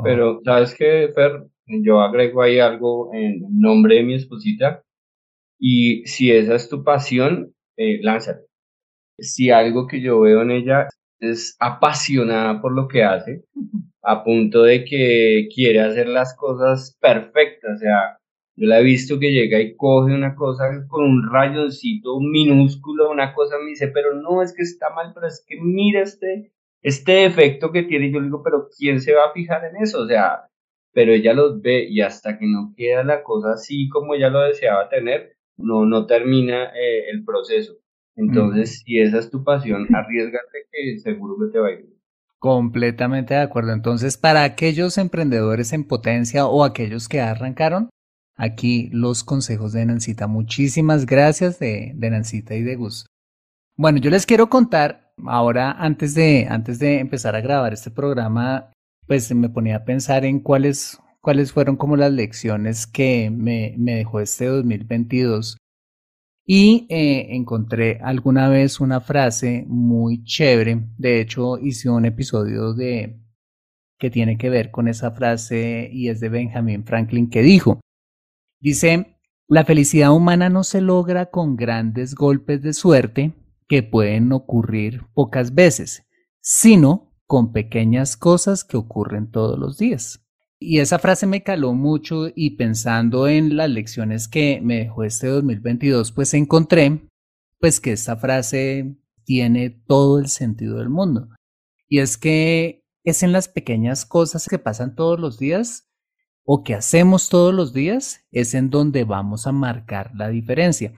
[0.03, 1.47] Pero, ¿sabes qué, Fer?
[1.67, 4.83] Yo agrego ahí algo en nombre de mi esposita
[5.59, 8.45] y si esa es tu pasión, eh, lánzate.
[9.19, 10.87] Si algo que yo veo en ella
[11.19, 13.43] es apasionada por lo que hace,
[14.01, 18.19] a punto de que quiere hacer las cosas perfectas, o sea,
[18.59, 23.33] yo la he visto que llega y coge una cosa con un rayoncito minúsculo, una
[23.33, 26.51] cosa me dice, pero no, es que está mal, pero es que mira este,
[26.81, 28.11] este efecto que tiene.
[28.11, 30.01] yo le digo, pero ¿quién se va a fijar en eso?
[30.01, 30.49] O sea,
[30.91, 34.41] pero ella los ve y hasta que no queda la cosa así como ella lo
[34.41, 37.77] deseaba tener, no, no termina eh, el proceso.
[38.19, 41.99] Entonces, si esa es tu pasión, arriesgate que seguro que te va a ir
[42.37, 43.73] Completamente de acuerdo.
[43.73, 47.89] Entonces, para aquellos emprendedores en potencia o aquellos que arrancaron,
[48.35, 50.27] aquí los consejos de Nancita.
[50.27, 53.05] Muchísimas gracias de, de Nancita y de Gus.
[53.75, 58.71] Bueno, yo les quiero contar ahora, antes de, antes de empezar a grabar este programa,
[59.05, 63.95] pues me ponía a pensar en cuáles, cuáles fueron como las lecciones que me, me
[63.95, 65.57] dejó este 2022.
[66.51, 70.81] Y eh, encontré alguna vez una frase muy chévere.
[70.97, 73.21] De hecho, hice un episodio de
[73.99, 77.79] que tiene que ver con esa frase y es de Benjamin Franklin que dijo,
[78.59, 83.35] Dice, la felicidad humana no se logra con grandes golpes de suerte
[83.67, 86.07] que pueden ocurrir pocas veces,
[86.41, 90.27] sino con pequeñas cosas que ocurren todos los días.
[90.61, 95.27] Y esa frase me caló mucho y pensando en las lecciones que me dejó este
[95.27, 97.01] 2022, pues encontré
[97.59, 101.29] pues que esta frase tiene todo el sentido del mundo.
[101.87, 105.89] Y es que es en las pequeñas cosas que pasan todos los días
[106.43, 110.93] o que hacemos todos los días es en donde vamos a marcar la diferencia.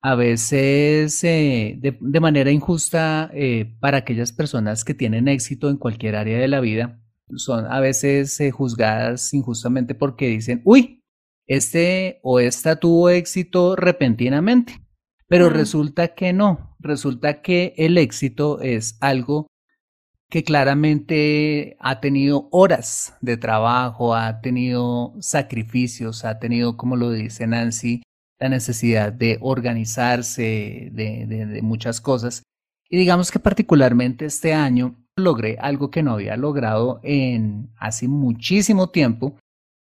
[0.00, 6.16] A veces eh, de, manera injusta eh, para aquellas personas que tienen éxito en cualquier
[6.16, 7.00] área de la vida,
[7.36, 11.02] son a veces eh, juzgadas injustamente porque dicen, uy,
[11.46, 14.80] este o esta tuvo éxito repentinamente.
[15.28, 19.46] Pero resulta que no, resulta que el éxito es algo
[20.30, 27.46] que claramente ha tenido horas de trabajo, ha tenido sacrificios, ha tenido, como lo dice
[27.46, 28.02] Nancy,
[28.38, 32.42] la necesidad de organizarse, de, muchas cosas.
[32.88, 38.90] Y digamos que particularmente este año logré algo que no había logrado en hace muchísimo
[38.90, 39.36] tiempo.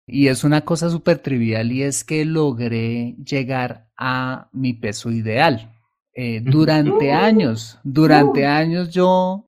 [0.07, 5.71] Y es una cosa súper trivial y es que logré llegar a mi peso ideal.
[6.13, 9.45] Eh, durante años, durante años yo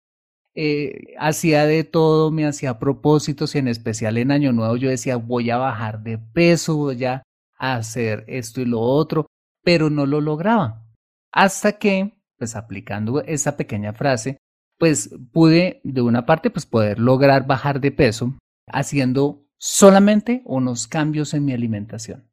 [0.53, 5.15] eh, hacía de todo, me hacía propósitos y en especial en Año Nuevo yo decía
[5.15, 7.23] voy a bajar de peso, voy a
[7.57, 9.27] hacer esto y lo otro,
[9.63, 10.86] pero no lo lograba.
[11.31, 14.38] Hasta que, pues aplicando esa pequeña frase,
[14.82, 18.34] pues pude de una parte pues poder lograr bajar de peso
[18.65, 22.28] haciendo solamente unos cambios en mi alimentación,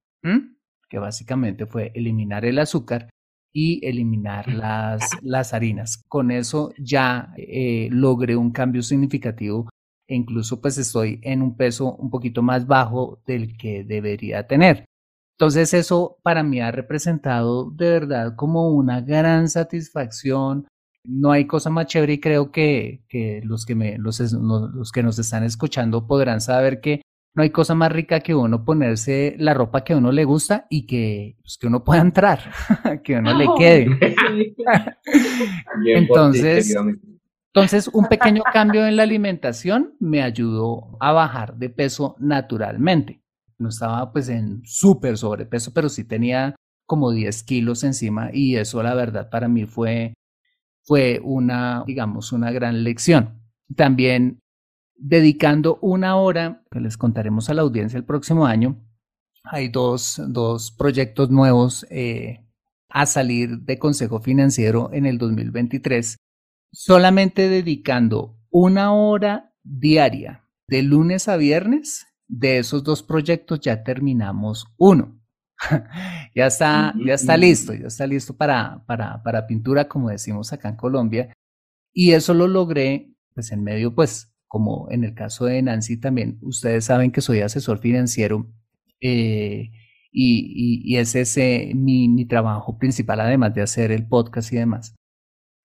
[0.88, 3.10] que básicamente fue eliminar el azúcar
[3.52, 6.02] y eliminar las, las harinas.
[6.08, 9.68] Con eso ya eh, logré un cambio significativo
[10.08, 14.86] e incluso pues estoy en un peso un poquito más bajo del que debería tener.
[15.36, 20.66] Entonces eso para mí ha representado de verdad como una gran satisfacción.
[21.08, 25.02] No hay cosa más chévere y creo que, que los, que me, los, los que
[25.02, 27.02] nos están escuchando podrán saber que
[27.34, 30.66] no hay cosa más rica que uno ponerse la ropa que a uno le gusta
[30.68, 32.52] y que, pues, que uno pueda entrar,
[33.04, 33.86] que a uno le quede.
[35.86, 36.76] entonces,
[37.54, 43.22] entonces, un pequeño cambio en la alimentación me ayudó a bajar de peso naturalmente.
[43.56, 46.54] No estaba pues en súper sobrepeso, pero sí tenía
[46.86, 50.14] como 10 kilos encima y eso la verdad para mí fue,
[50.88, 53.42] fue una, digamos, una gran lección.
[53.76, 54.40] También
[54.96, 58.82] dedicando una hora, que les contaremos a la audiencia el próximo año.
[59.44, 62.46] Hay dos, dos proyectos nuevos eh,
[62.88, 66.16] a salir de Consejo Financiero en el 2023,
[66.72, 72.06] solamente dedicando una hora diaria de lunes a viernes.
[72.26, 75.17] De esos dos proyectos ya terminamos uno.
[76.34, 80.68] ya está, ya está listo, ya está listo para, para, para pintura, como decimos acá
[80.68, 81.32] en Colombia.
[81.92, 86.38] Y eso lo logré, pues en medio, pues, como en el caso de Nancy también,
[86.42, 88.50] ustedes saben que soy asesor financiero
[89.00, 89.70] eh,
[90.10, 94.56] y, y, ese es eh, mi, mi trabajo principal, además de hacer el podcast y
[94.56, 94.94] demás.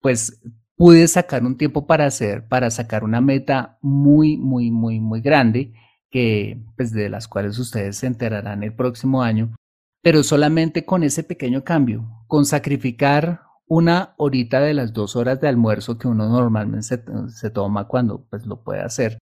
[0.01, 0.43] Pues
[0.77, 5.73] pude sacar un tiempo para hacer, para sacar una meta muy, muy, muy, muy grande,
[6.11, 9.55] que, pues, de las cuales ustedes se enterarán el próximo año,
[10.03, 15.49] pero solamente con ese pequeño cambio, con sacrificar una horita de las dos horas de
[15.49, 16.83] almuerzo que uno normalmente
[17.29, 19.19] se, toma cuando pues lo puede hacer,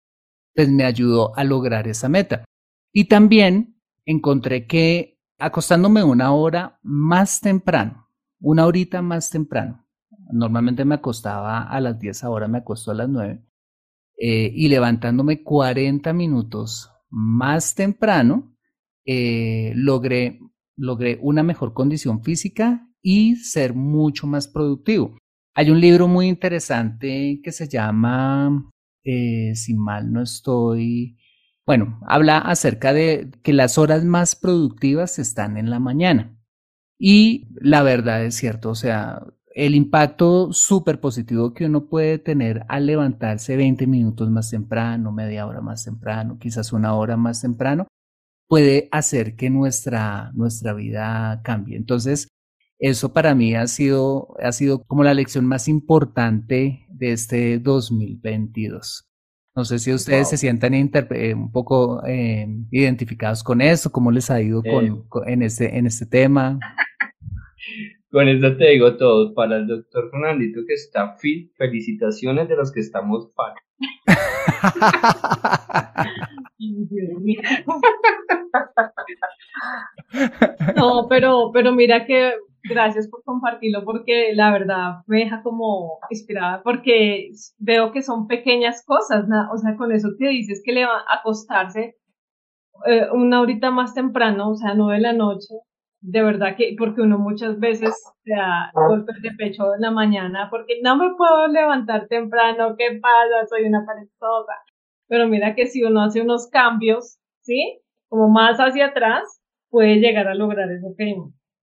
[0.55, 2.45] pues me ayudó a lograr esa meta.
[2.93, 8.09] Y también encontré que acostándome una hora más temprano,
[8.39, 9.85] una horita más temprano,
[10.31, 13.43] normalmente me acostaba a las 10, ahora me acuesto a las 9,
[14.19, 18.55] eh, y levantándome 40 minutos más temprano,
[19.05, 20.39] eh, logré
[20.77, 25.17] logré una mejor condición física y ser mucho más productivo.
[25.55, 28.69] Hay un libro muy interesante que se llama,
[29.03, 31.17] eh, si mal no estoy,
[31.65, 36.37] bueno, habla acerca de que las horas más productivas están en la mañana.
[36.99, 39.23] Y la verdad es cierto, o sea,
[39.57, 45.47] el impacto súper positivo que uno puede tener al levantarse 20 minutos más temprano, media
[45.47, 47.87] hora más temprano, quizás una hora más temprano,
[48.47, 51.77] puede hacer que nuestra, nuestra vida cambie.
[51.77, 52.29] Entonces,
[52.79, 59.03] eso para mí ha sido, ha sido como la lección más importante de este 2022.
[59.55, 64.29] No sé si ustedes se sientan eh, un poco eh, identificados con eso, cómo les
[64.29, 65.33] ha ido con, eh.
[65.33, 66.59] en, este, en este tema.
[68.09, 69.33] Con esto te digo todo.
[69.33, 73.55] Para el doctor Fernandito que está fit, felicitaciones de los que estamos para.
[80.75, 86.61] No, pero, pero mira que gracias por compartirlo porque la verdad me deja como inspirada
[86.63, 90.97] porque veo que son pequeñas cosas, o sea, con eso que dices que le va
[91.07, 91.95] a acostarse
[92.85, 95.55] eh, una horita más temprano, o sea, no de la noche,
[96.01, 97.93] de verdad que, porque uno muchas veces
[98.23, 102.99] se da golpes de pecho en la mañana porque no me puedo levantar temprano, ¿qué
[103.01, 103.47] pasa?
[103.49, 104.53] Soy una perezosa.
[105.07, 107.79] Pero mira que si uno hace unos cambios, ¿sí?
[108.09, 111.15] Como más hacia atrás, puede llegar a lograr eso que,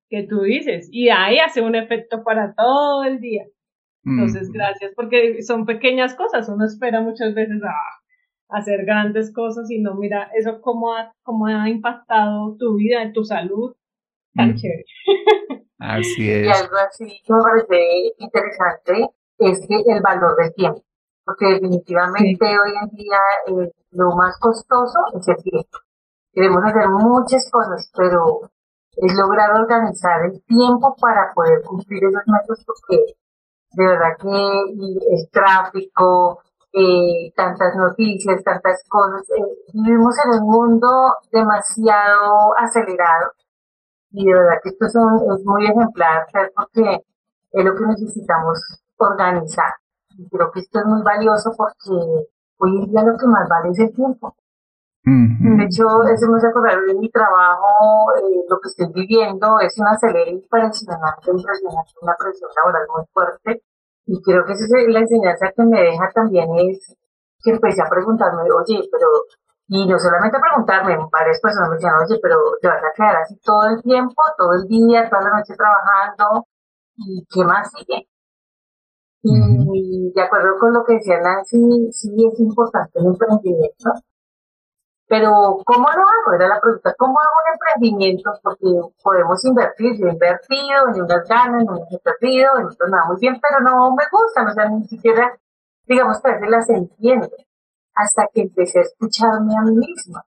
[0.09, 0.89] que tú dices.
[0.91, 3.45] Y ahí hace un efecto para todo el día.
[4.05, 4.53] Entonces, mm.
[4.53, 6.49] gracias, porque son pequeñas cosas.
[6.49, 11.47] Uno espera muchas veces a hacer grandes cosas y no mira eso cómo ha, cómo
[11.47, 13.75] ha impactado tu vida, tu salud.
[14.35, 14.55] Tan mm.
[14.55, 14.85] chévere.
[15.79, 16.45] Así es.
[16.45, 20.83] Y algo así que me parece interesante es que el valor del tiempo
[21.25, 25.77] porque definitivamente hoy en día eh, lo más costoso es el tiempo.
[26.33, 28.41] Queremos hacer muchas cosas, pero
[28.95, 33.15] es lograr organizar el tiempo para poder cumplir esos métodos porque
[33.71, 36.41] de verdad que el tráfico,
[36.73, 40.87] eh, tantas noticias, tantas cosas, eh, vivimos en un mundo
[41.31, 43.31] demasiado acelerado
[44.11, 47.03] y de verdad que esto es, es muy ejemplar porque
[47.51, 48.59] es lo que necesitamos
[48.97, 49.73] organizar.
[50.17, 51.91] Y creo que esto es muy valioso porque
[52.57, 54.35] hoy en día lo que más vale es el tiempo.
[55.05, 59.77] De hecho, eso me hace acordar de mi trabajo, eh, lo que estoy viviendo es
[59.77, 63.63] una acelera impresionante, impresionante, una presión laboral muy fuerte.
[64.05, 66.95] Y creo que esa es la enseñanza que me deja también es
[67.43, 69.07] que empecé a preguntarme, oye, pero,
[69.67, 73.15] y no solamente a preguntarme, varias personas me decían, oye, pero te vas a quedar
[73.17, 76.47] así todo el tiempo, todo el día, toda la noche trabajando,
[76.97, 78.07] ¿y qué más sigue?
[79.23, 83.91] Y de acuerdo con lo que decía Nancy, sí es importante el emprendimiento.
[85.07, 86.33] Pero, ¿cómo lo hago?
[86.35, 88.31] Era la pregunta, ¿cómo hago un emprendimiento?
[88.41, 88.65] Porque
[89.01, 93.05] podemos invertir, yo he invertido, en unas ganas, en unas he perdido, en otras nada
[93.07, 95.37] muy bien, pero no me gustan, o sea, ni siquiera,
[95.85, 97.29] digamos que a veces las entiendo.
[97.95, 100.25] Hasta que empecé a escucharme a mí misma,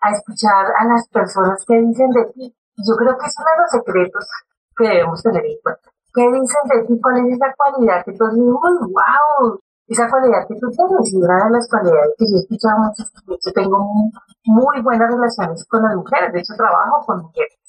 [0.00, 2.56] a escuchar a las personas que dicen de ti.
[2.76, 4.26] Yo creo que es uno de los secretos
[4.76, 5.90] que debemos tener en cuenta.
[6.14, 7.00] ¿Qué dicen de ti?
[7.00, 8.54] ¿Cuál es esa cualidad que tú dices,
[8.90, 9.60] wow!
[9.86, 13.02] Esa cualidad que tú tienes, y una de las cualidades que yo he escuchado mucho
[13.26, 13.78] yo tengo
[14.44, 17.60] muy, buenas relaciones con las mujeres, de hecho trabajo con mujeres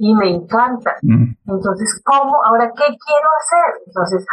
[0.00, 0.96] y me encanta.
[1.02, 1.36] Mm.
[1.46, 2.42] Entonces, ¿cómo?
[2.42, 3.82] Ahora, ¿qué quiero hacer?
[3.86, 4.26] Entonces,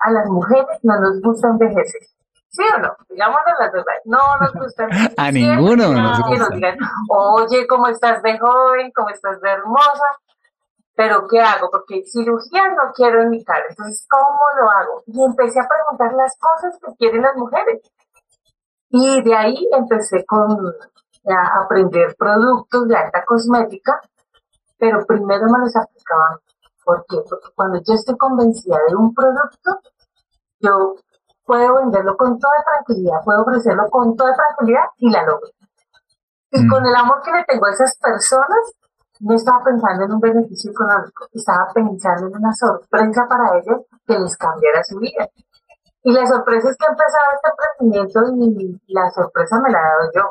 [0.00, 2.02] a las mujeres no nos gusta envejecer.
[2.48, 2.90] ¿Sí o no?
[3.08, 3.94] Digámoslo la verdad.
[4.04, 5.14] No nos gusta envejecer.
[5.16, 6.28] a ninguno nos gusta.
[6.28, 6.76] Que nos digan,
[7.08, 8.90] oye, ¿cómo estás de joven?
[8.94, 10.08] ¿Cómo estás de hermosa?
[10.94, 11.70] Pero ¿qué hago?
[11.70, 15.02] Porque cirugía no quiero en mi cara, entonces ¿cómo lo hago?
[15.06, 17.80] Y empecé a preguntar las cosas que quieren las mujeres.
[18.90, 20.74] Y de ahí empecé con
[21.30, 24.00] a aprender productos de alta cosmética,
[24.78, 26.40] pero primero me los aplicaba.
[26.84, 27.16] ¿Por qué?
[27.28, 29.78] Porque cuando yo estoy convencida de un producto,
[30.58, 30.96] yo
[31.44, 35.48] puedo venderlo con toda tranquilidad, puedo ofrecerlo con toda tranquilidad y la logro.
[36.50, 36.68] Y mm.
[36.68, 38.72] con el amor que le tengo a esas personas,
[39.22, 44.18] no estaba pensando en un beneficio económico, estaba pensando en una sorpresa para ellos que
[44.18, 45.28] les cambiara su vida.
[46.02, 47.50] Y la sorpresa es que he empezado este
[47.86, 50.22] emprendimiento y la sorpresa me la he dado yo,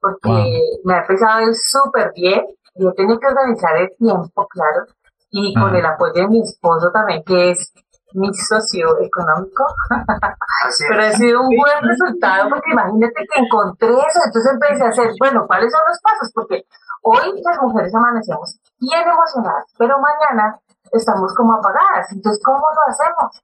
[0.00, 4.48] porque me ha empezado a ir súper bien y he tenido que organizar el tiempo,
[4.48, 4.86] claro,
[5.30, 7.74] y con el apoyo de mi esposo también, que es
[8.14, 9.64] mi socio económico.
[10.88, 15.10] Pero ha sido un buen resultado porque imagínate que encontré eso, entonces empecé a hacer,
[15.20, 16.32] bueno, ¿cuáles son los pasos?
[16.34, 16.64] Porque
[17.06, 20.58] hoy las mujeres amanecemos bien emocionadas, pero mañana
[20.90, 23.42] estamos como apagadas, entonces ¿cómo lo hacemos?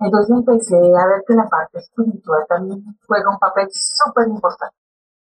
[0.00, 4.76] Entonces empecé a ver que la parte espiritual también juega un papel súper importante.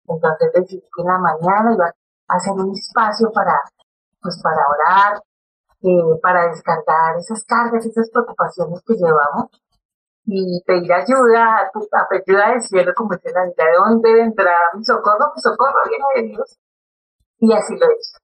[0.05, 3.55] Entonces decidí que en la mañana iba a hacer un espacio para,
[4.21, 5.21] pues para orar,
[5.81, 9.47] eh, para descargar esas cargas, esas preocupaciones que llevamos
[10.25, 14.83] y pedir ayuda, a ayuda del cielo, como dice la vida, de dónde vendrá mi
[14.83, 16.59] socorro, mi socorro viene de Dios.
[17.39, 18.17] Y así lo hecho.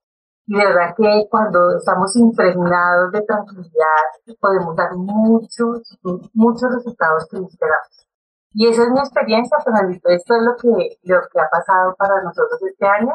[0.46, 5.98] Y de verdad que cuando estamos impregnados de tranquilidad, podemos dar muchos,
[6.34, 8.08] muchos resultados que esperamos.
[8.54, 10.10] Y esa es mi experiencia, Fernandito.
[10.10, 13.14] Esto es lo que, lo que ha pasado para nosotros este año.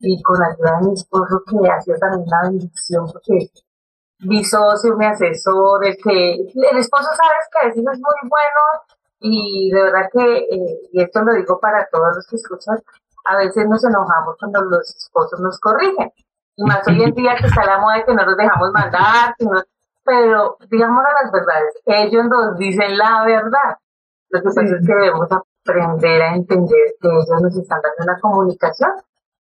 [0.00, 3.50] Y con la ayuda de mi esposo, que ha sido también una bendición, porque
[4.20, 8.62] mi socio, mi asesor, el que el esposo sabes que a veces es muy bueno
[9.20, 12.78] y de verdad que, eh, y esto lo digo para todos los que escuchan,
[13.24, 16.10] a veces nos enojamos cuando los esposos nos corrigen.
[16.56, 19.34] Y más hoy en día que está la moda de que no nos dejamos mandar,
[20.04, 23.78] pero digamos las verdades, ellos nos dicen la verdad.
[24.30, 28.20] Lo que pasa es que debemos aprender a entender que ellos nos están dando una
[28.20, 28.90] comunicación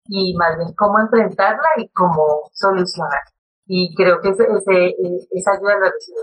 [0.06, 3.22] y más bien cómo enfrentarla y cómo solucionar
[3.68, 4.44] y creo que ese,
[5.32, 6.18] esa ayuda la recibí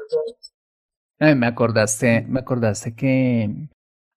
[1.37, 3.69] me acordaste, me acordaste que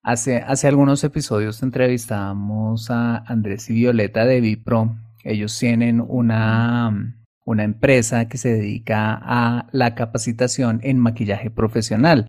[0.04, 4.98] hace, hace algunos episodios entrevistábamos a Andrés y Violeta de Vipro.
[5.24, 12.28] Ellos tienen una, una empresa que se dedica a la capacitación en maquillaje profesional.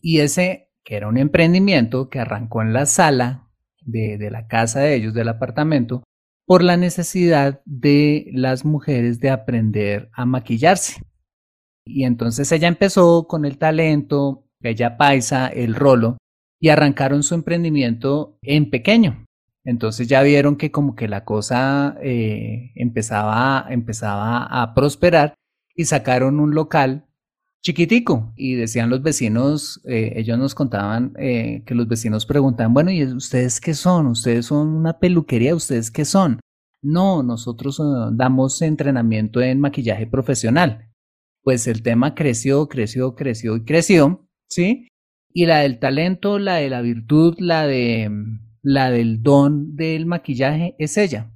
[0.00, 3.48] Y ese, que era un emprendimiento que arrancó en la sala
[3.80, 6.02] de, de la casa de ellos, del apartamento,
[6.46, 11.02] por la necesidad de las mujeres de aprender a maquillarse.
[11.84, 16.18] Y entonces ella empezó con el talento, ella paisa, el rolo,
[16.62, 19.26] y arrancaron su emprendimiento en pequeño.
[19.64, 25.34] Entonces ya vieron que como que la cosa eh, empezaba, empezaba a prosperar
[25.74, 27.04] y sacaron un local
[27.64, 32.92] chiquitico y decían los vecinos, eh, ellos nos contaban eh, que los vecinos preguntaban, bueno,
[32.92, 34.06] ¿y ustedes qué son?
[34.06, 35.56] ¿Ustedes son una peluquería?
[35.56, 36.38] ¿Ustedes qué son?
[36.80, 37.80] No, nosotros
[38.12, 40.90] damos entrenamiento en maquillaje profesional.
[41.42, 44.86] Pues el tema creció, creció, creció y creció, ¿sí?
[45.32, 48.10] Y la del talento, la de la virtud, la de
[48.62, 51.32] la del don del maquillaje es ella.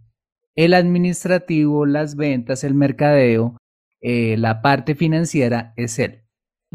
[0.55, 3.57] El administrativo, las ventas, el mercadeo,
[4.01, 6.22] eh, la parte financiera es él.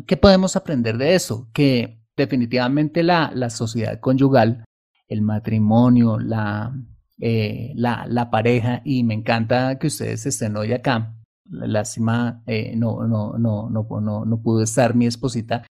[0.07, 1.49] ¿Qué podemos aprender de eso?
[1.53, 4.65] Que definitivamente la, la sociedad conyugal,
[5.07, 6.73] el matrimonio, la,
[7.19, 11.15] eh, la, la, pareja, y me encanta que ustedes estén hoy acá.
[11.45, 15.65] Lástima, eh, no, no, no, no, no, no pudo estar mi esposita,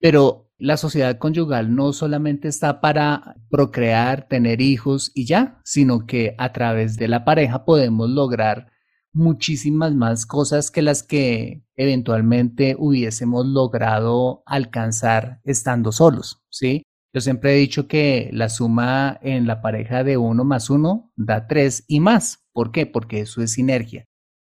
[0.00, 6.34] pero la sociedad conyugal no solamente está para procrear, tener hijos y ya, sino que
[6.38, 8.72] a través de la pareja podemos lograr
[9.12, 16.82] muchísimas más cosas que las que eventualmente hubiésemos logrado alcanzar estando solos, ¿sí?
[17.14, 21.46] Yo siempre he dicho que la suma en la pareja de uno más uno da
[21.46, 22.46] tres y más.
[22.52, 22.84] ¿Por qué?
[22.84, 24.04] Porque eso es sinergia.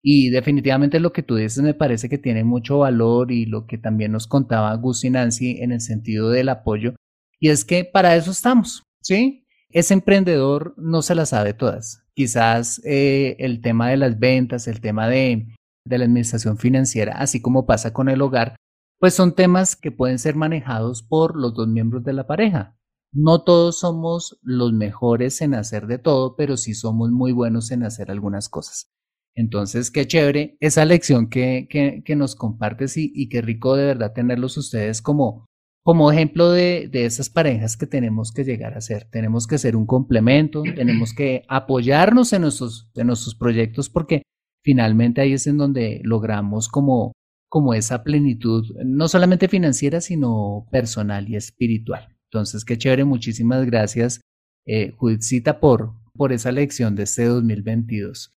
[0.02, 3.78] Y definitivamente lo que tú dices me parece que tiene mucho valor y lo que
[3.78, 6.94] también nos contaba Gus y Nancy en el sentido del apoyo.
[7.38, 9.46] Y es que para eso estamos, ¿sí?
[9.68, 14.82] Ese emprendedor no se las sabe todas quizás eh, el tema de las ventas, el
[14.82, 18.56] tema de, de la administración financiera, así como pasa con el hogar,
[18.98, 22.76] pues son temas que pueden ser manejados por los dos miembros de la pareja.
[23.10, 27.84] No todos somos los mejores en hacer de todo, pero sí somos muy buenos en
[27.84, 28.90] hacer algunas cosas.
[29.34, 33.86] Entonces, qué chévere esa lección que, que, que nos compartes y, y, qué rico de
[33.86, 35.46] verdad tenerlos ustedes como,
[35.82, 39.08] como ejemplo de, de, esas parejas que tenemos que llegar a ser.
[39.10, 44.22] Tenemos que ser un complemento, tenemos que apoyarnos en nuestros, en nuestros proyectos porque
[44.62, 47.12] finalmente ahí es en donde logramos como,
[47.48, 52.16] como esa plenitud, no solamente financiera, sino personal y espiritual.
[52.30, 54.20] Entonces, qué chévere, muchísimas gracias,
[54.66, 58.32] eh, Judicita, por, por esa lección de este 2022.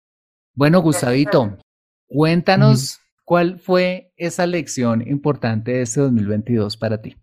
[0.61, 1.57] Bueno, Gustavito,
[2.07, 7.17] Cuéntanos cuál fue esa lección importante de este 2022 para ti.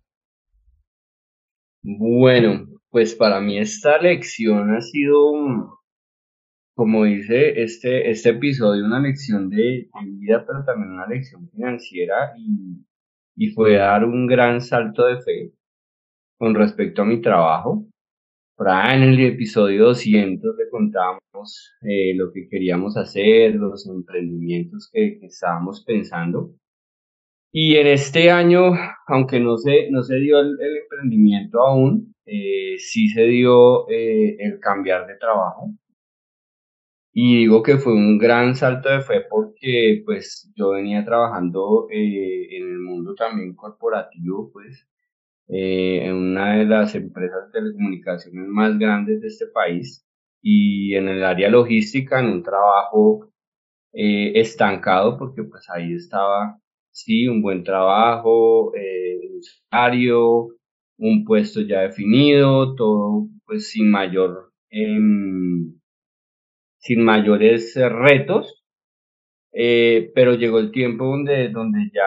[1.83, 5.83] Bueno, pues para mí esta lección ha sido,
[6.73, 9.87] como dice este, este episodio, una lección de,
[10.19, 12.83] vida, pero también una lección financiera y,
[13.35, 15.53] y fue dar un gran salto de fe
[16.39, 17.85] con respecto a mi trabajo.
[18.59, 25.83] En el episodio 200 le contábamos eh, lo que queríamos hacer, los emprendimientos que, estábamos
[25.85, 26.55] pensando.
[27.51, 28.71] Y en este año,
[29.07, 34.59] aunque no se, no se dio el, emprendimiento aún, eh, sí se dio eh, el
[34.59, 35.69] cambiar de trabajo.
[37.13, 42.63] Y digo que fue un gran salto de fe porque pues yo venía trabajando en
[42.63, 44.87] el mundo también corporativo, pues
[45.49, 50.05] eh, en una de las empresas de telecomunicaciones más grandes de este país
[50.41, 53.31] y en el área logística en un trabajo
[53.93, 56.59] eh, estancado porque pues ahí estaba
[56.91, 60.49] sí un buen trabajo eh, un salario
[60.97, 65.79] un puesto ya definido todo pues sin mayor em,
[66.79, 68.56] sin mayores retos
[69.53, 72.03] eh, pero llegó el tiempo donde, donde ya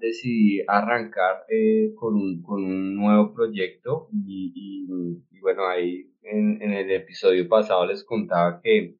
[0.00, 4.86] decidí arrancar eh, con, un, con, un, nuevo proyecto y,
[5.40, 8.96] bueno, ahí en, el episodio pasado les contaba que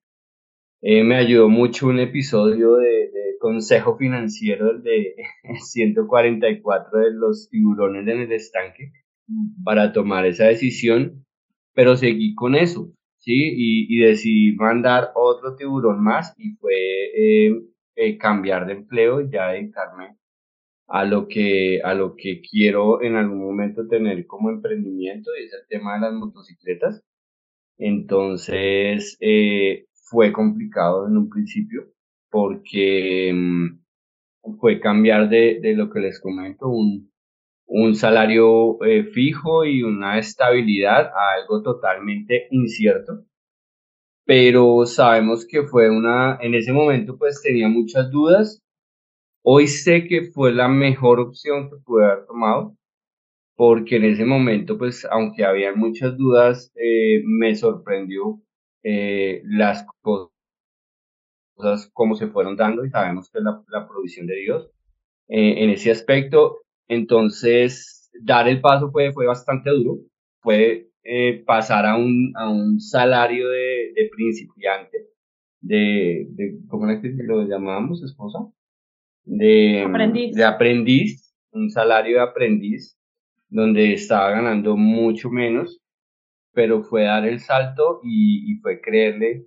[0.82, 5.14] eh, me ayudó mucho un episodio de, de consejo financiero de
[5.61, 8.93] 144 de los tiburones en el estanque
[9.64, 11.24] para tomar esa decisión,
[11.74, 13.35] pero seguí con eso, ¿sí?
[13.35, 16.74] Y, y decidí mandar otro tiburón más y fue
[17.97, 20.17] eh, cambiar de empleo y ya dedicarme
[20.89, 25.53] a lo que a lo que quiero en algún momento tener como emprendimiento y es
[25.55, 27.03] el tema de las motocicletas.
[27.79, 31.87] Entonces eh, fue complicado en un principio
[32.31, 37.13] porque mm, fue cambiar de, de, lo que les comento un,
[37.67, 43.25] un salario eh, fijo y una estabilidad a algo totalmente incierto
[44.25, 48.62] pero sabemos que fue una, en ese momento pues tenía muchas dudas.
[49.43, 52.77] Hoy sé que fue la mejor opción que pude haber tomado,
[53.57, 58.41] porque en ese momento pues aunque había muchas dudas, eh, me sorprendió
[58.85, 60.31] eh, las cosas
[61.93, 64.70] como se fueron dando y sabemos que la, la provisión de Dios
[65.29, 66.61] eh, en ese aspecto.
[66.89, 69.99] Entonces, dar el paso fue, fue bastante duro,
[70.41, 75.07] fue eh, pasar a un, a un salario de, de principiante,
[75.61, 78.39] de, de, ¿cómo es que lo llamábamos, esposa?
[79.25, 80.35] De aprendiz.
[80.35, 82.99] de aprendiz, un salario de aprendiz,
[83.49, 85.81] donde estaba ganando mucho menos,
[86.53, 89.47] pero fue dar el salto y, y fue creerle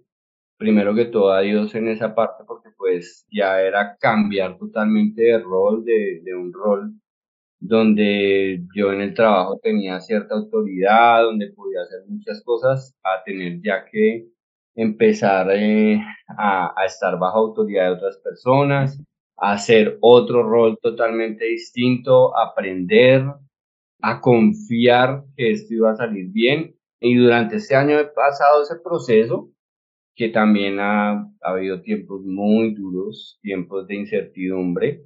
[0.57, 5.39] primero que todo a Dios en esa parte, porque pues ya era cambiar totalmente de
[5.39, 6.93] rol, de, de un rol
[7.59, 13.61] donde yo en el trabajo tenía cierta autoridad, donde podía hacer muchas cosas, a tener
[13.61, 14.27] ya que
[14.75, 15.99] empezar eh,
[16.37, 18.99] a, estar bajo autoridad de otras personas,
[19.37, 23.25] a hacer otro rol totalmente distinto, aprender,
[24.01, 26.75] a confiar que esto iba a salir bien.
[26.99, 29.49] Y durante este año he pasado ese proceso,
[30.15, 35.03] que también ha habido tiempos muy duros, tiempos de incertidumbre,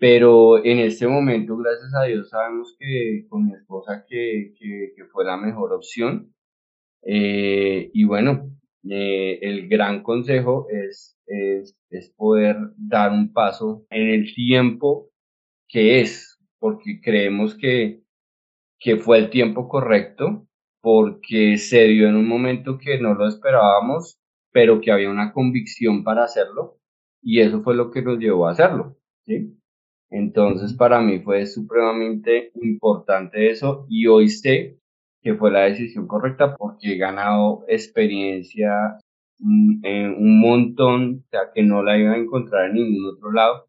[0.00, 5.26] pero en este momento, gracias a Dios, sabemos que con mi esposa que, que, fue
[5.26, 6.34] la mejor opción.
[7.02, 8.50] Eh, y bueno,
[8.88, 15.10] eh, el gran consejo es, es, es poder dar un paso en el tiempo
[15.68, 18.02] que es, porque creemos que,
[18.78, 20.46] que fue el tiempo correcto,
[20.80, 24.18] porque se dio en un momento que no lo esperábamos,
[24.50, 26.78] pero que había una convicción para hacerlo,
[27.20, 28.96] y eso fue lo que nos llevó a hacerlo,
[29.26, 29.59] ¿sí?
[30.10, 34.80] Entonces para mí fue supremamente importante eso y hoy sé
[35.22, 38.98] que fue la decisión correcta porque he ganado experiencia
[39.38, 43.32] mm, en un montón, o sea, que no la iba a encontrar en ningún otro
[43.32, 43.66] lado.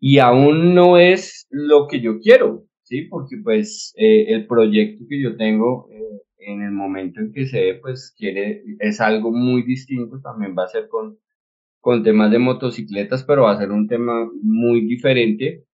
[0.00, 3.02] Y aún no es lo que yo quiero, ¿sí?
[3.02, 7.60] Porque pues eh, el proyecto que yo tengo eh, en el momento en que se
[7.60, 11.18] ve, pues quiere, es algo muy distinto, también va a ser con
[11.82, 15.64] con temas de motocicletas, pero va a ser un tema muy diferente.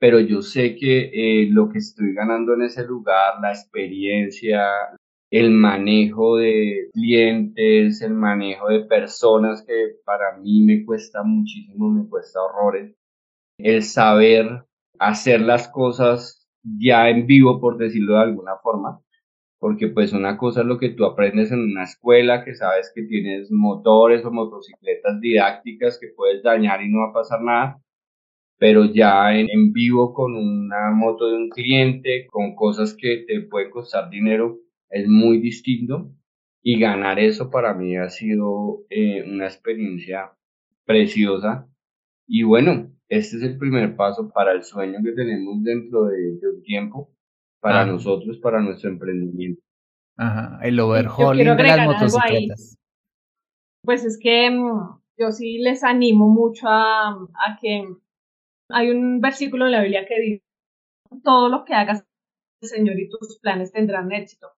[0.00, 4.64] Pero yo sé que eh, lo que estoy ganando en ese lugar, la experiencia,
[5.30, 12.08] el manejo de clientes, el manejo de personas que para mí me cuesta muchísimo, me
[12.08, 12.94] cuesta horrores,
[13.58, 14.64] el saber
[14.98, 19.00] hacer las cosas ya en vivo, por decirlo de alguna forma,
[19.58, 23.02] porque pues una cosa es lo que tú aprendes en una escuela, que sabes que
[23.02, 27.82] tienes motores o motocicletas didácticas que puedes dañar y no va a pasar nada,
[28.58, 33.70] pero ya en, vivo con una moto de un cliente, con cosas que te pueden
[33.70, 34.58] costar dinero,
[34.90, 36.10] es muy distinto.
[36.60, 40.32] Y ganar eso para mí ha sido eh, una experiencia
[40.84, 41.68] preciosa.
[42.26, 46.62] Y bueno, este es el primer paso para el sueño que tenemos dentro de, un
[46.62, 47.10] tiempo
[47.60, 49.62] para nosotros, para nuestro emprendimiento.
[50.16, 52.76] Ajá, el overhauling de las motocicletas.
[53.84, 57.88] Pues es que mm, yo sí les animo mucho a, a que
[58.70, 60.44] hay un versículo en la Biblia que dice,
[61.22, 62.04] todo lo que hagas,
[62.60, 64.48] Señor, y tus planes tendrán éxito.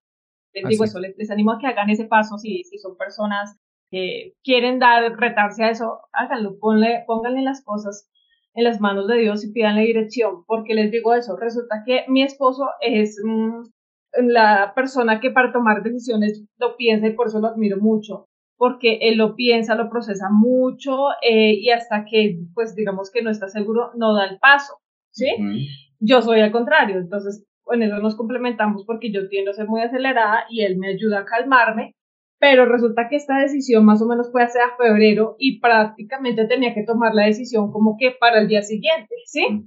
[0.53, 3.57] Les digo eso, les, animo a que hagan ese paso si, si son personas
[3.91, 8.09] que quieren dar, retarse a eso, háganlo, ponle, pónganle las cosas
[8.55, 12.05] en las manos de Dios y pidan la dirección, porque les digo eso, resulta que
[12.09, 13.63] mi esposo es mm,
[14.29, 18.27] la persona que para tomar decisiones lo piensa y por eso lo admiro mucho,
[18.57, 23.31] porque él lo piensa, lo procesa mucho eh, y hasta que, pues digamos que no
[23.31, 24.75] está seguro, no da el paso,
[25.13, 25.29] ¿sí?
[26.01, 29.81] Yo soy al contrario, entonces en eso nos complementamos porque yo tiendo a ser muy
[29.83, 31.95] acelerada y él me ayuda a calmarme,
[32.41, 36.75] pero resulta que esta decisión más o menos fue hace a febrero y prácticamente tenía
[36.75, 39.67] que tomar la decisión como que para el día siguiente, ¿sí?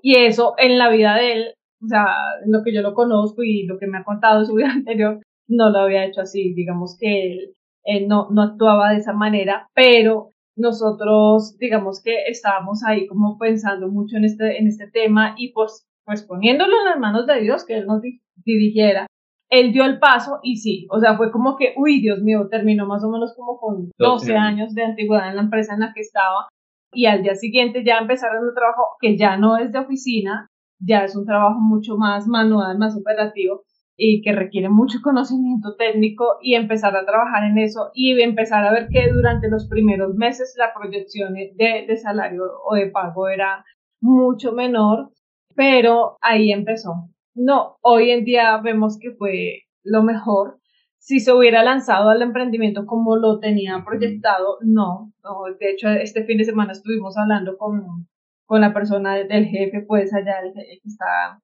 [0.00, 2.06] Y eso en la vida de él, o sea,
[2.44, 4.68] en lo que yo lo conozco y lo que me ha contado en su vida
[4.72, 7.50] anterior, no lo había hecho así, digamos que
[7.84, 13.88] él, no, no actuaba de esa manera, pero nosotros, digamos que estábamos ahí como pensando
[13.88, 17.66] mucho en este, en este tema y pues pues poniéndolo en las manos de Dios,
[17.66, 18.00] que Él nos
[18.36, 19.06] dirigiera,
[19.50, 22.86] Él dio el paso y sí, o sea, fue como que, uy, Dios mío, terminó
[22.86, 26.00] más o menos como con 12 años de antigüedad en la empresa en la que
[26.00, 26.48] estaba
[26.92, 30.48] y al día siguiente ya empezaron un trabajo que ya no es de oficina,
[30.80, 33.62] ya es un trabajo mucho más manual, más operativo
[33.96, 38.72] y que requiere mucho conocimiento técnico y empezar a trabajar en eso y empezar a
[38.72, 43.64] ver que durante los primeros meses la proyección de, de salario o de pago era
[44.00, 45.10] mucho menor
[45.58, 47.08] pero ahí empezó.
[47.38, 50.58] No, hoy en día vemos que fue lo mejor.
[50.98, 55.12] Si se hubiera lanzado al emprendimiento como lo tenía proyectado, no.
[55.60, 58.08] De hecho, este fin de semana estuvimos hablando con,
[58.44, 61.40] con la persona del jefe, pues allá, el, que está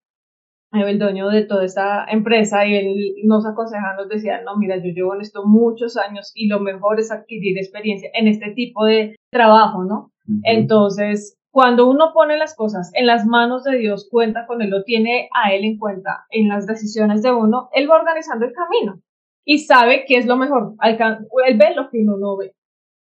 [0.72, 4.90] el dueño de toda esta empresa y él nos aconsejaba, nos decía, no, mira, yo
[4.92, 9.14] llevo en esto muchos años y lo mejor es adquirir experiencia en este tipo de
[9.30, 10.10] trabajo, ¿no?
[10.42, 14.82] Entonces, cuando uno pone las cosas en las manos de Dios, cuenta con Él, lo
[14.82, 19.00] tiene a Él en cuenta en las decisiones de uno, Él va organizando el camino
[19.44, 20.74] y sabe qué es lo mejor.
[20.82, 22.56] Él ve lo que uno no ve.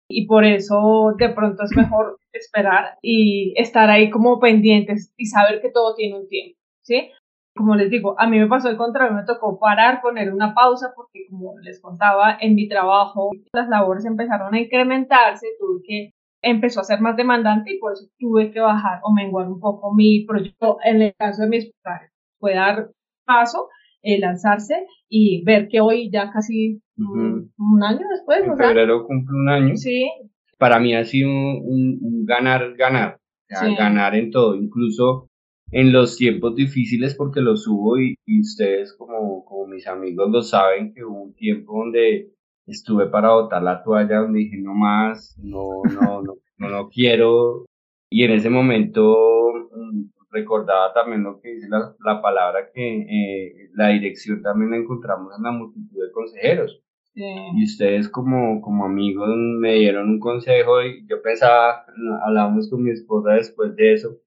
[0.10, 5.62] Y por eso de pronto es mejor esperar y estar ahí como pendientes y saber
[5.62, 7.12] que todo tiene un tiempo, ¿sí?
[7.56, 10.92] Como les digo, a mí me pasó el contrario, me tocó parar, poner una pausa
[10.96, 16.82] porque como les contaba, en mi trabajo las labores empezaron a incrementarse, tuve que empezó
[16.82, 20.26] a ser más demandante y por eso tuve que bajar o menguar un poco mi
[20.26, 20.78] proyecto.
[20.84, 22.90] En el caso de mis padres, fue dar
[23.26, 23.70] paso,
[24.02, 27.52] eh, lanzarse y ver que hoy ya casi un,
[27.84, 28.44] año después.
[28.44, 29.76] En febrero cumple un año.
[29.76, 30.10] Sí.
[30.58, 33.20] Para mí ha sido un, ganar, ganar.
[33.50, 35.28] Ganar en todo, incluso
[35.72, 40.42] en los tiempos difíciles porque lo subo y, y ustedes como, como mis amigos lo
[40.44, 42.32] saben que hubo un tiempo donde
[42.70, 47.66] estuve para botar la toalla donde dije no más, no, no, no, no, no quiero.
[48.10, 53.70] Y en ese momento mm, recordaba también lo que dice la, la palabra que eh,
[53.74, 56.82] la dirección también la encontramos en la multitud de consejeros.
[57.16, 61.86] Y ustedes como, como amigos me dieron un consejo y yo pensaba,
[62.26, 64.18] hablábamos con mi esposa después de eso,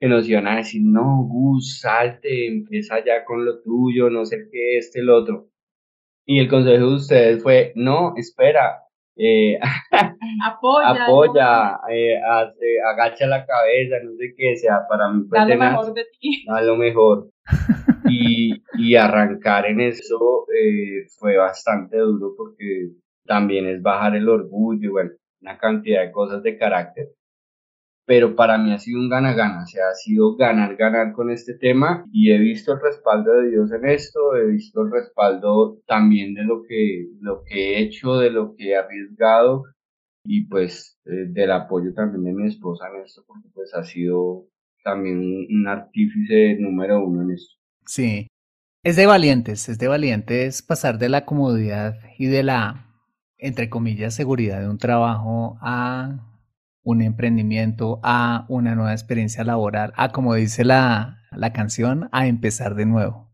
[0.00, 4.48] que nos iban a decir, no, Gus, salte, empieza ya con lo tuyo, no sé
[4.50, 5.48] qué, este, el otro.
[6.26, 8.84] Y el consejo de ustedes fue, no, espera,
[9.16, 9.58] eh,
[10.44, 12.18] apoya, apoya eh,
[12.92, 16.44] agacha la cabeza, no sé qué, sea, para mí fue lo mejor de ti.
[16.48, 17.28] A lo mejor.
[18.08, 22.88] y, y arrancar en eso eh, fue bastante duro porque
[23.26, 25.10] también es bajar el orgullo, bueno,
[25.40, 27.08] una cantidad de cosas de carácter
[28.06, 32.04] pero para mí ha sido un gana-gana, o sea, ha sido ganar-ganar con este tema
[32.12, 36.44] y he visto el respaldo de Dios en esto, he visto el respaldo también de
[36.44, 39.64] lo que, lo que he hecho, de lo que he arriesgado
[40.24, 44.48] y pues eh, del apoyo también de mi esposa en esto, porque pues ha sido
[44.82, 47.54] también un, artífice número uno en esto.
[47.86, 48.28] Sí,
[48.82, 52.86] es de valientes, es de valientes pasar de la comodidad y de la,
[53.38, 56.33] entre comillas, seguridad de un trabajo a
[56.84, 62.74] un emprendimiento, a una nueva experiencia laboral, a como dice la, la canción, a empezar
[62.74, 63.32] de nuevo.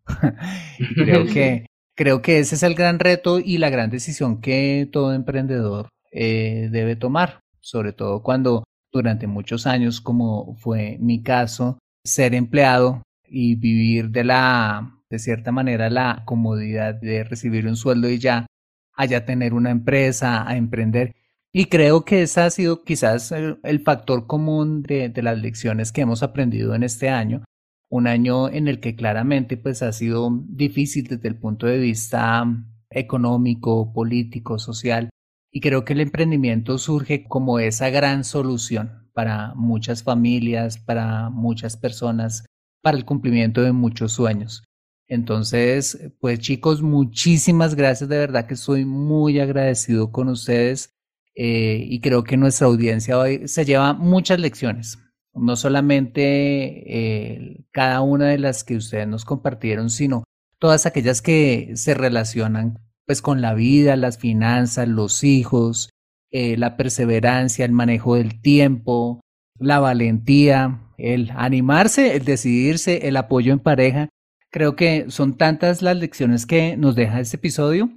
[0.78, 4.88] y creo que creo que ese es el gran reto y la gran decisión que
[4.90, 11.78] todo emprendedor eh, debe tomar, sobre todo cuando durante muchos años, como fue mi caso,
[12.04, 18.08] ser empleado y vivir de la, de cierta manera, la comodidad de recibir un sueldo
[18.08, 18.46] y ya,
[18.94, 21.14] allá tener una empresa, a emprender.
[21.52, 26.02] Y creo que ese ha sido quizás el, factor común de, de, las lecciones que
[26.02, 27.44] hemos aprendido en este año.
[27.88, 32.46] Un año en el que claramente pues ha sido difícil desde el punto de vista
[32.88, 35.10] económico, político, social.
[35.50, 41.76] Y creo que el emprendimiento surge como esa gran solución para muchas familias, para muchas
[41.76, 42.46] personas,
[42.80, 44.62] para el cumplimiento de muchos sueños.
[45.08, 50.94] Entonces, pues chicos, muchísimas gracias, de verdad que estoy muy agradecido con ustedes
[51.34, 54.98] eh, y creo que nuestra audiencia hoy se lleva muchas lecciones,
[55.32, 60.24] no solamente eh, cada una de las que ustedes nos compartieron, sino
[60.58, 65.90] todas aquellas que se relacionan pues con la vida, las finanzas, los hijos,
[66.30, 69.20] eh, la perseverancia, el manejo del tiempo,
[69.58, 74.08] la valentía, el animarse, el decidirse, el apoyo en pareja.
[74.50, 77.90] Creo que son tantas las lecciones que nos deja este episodio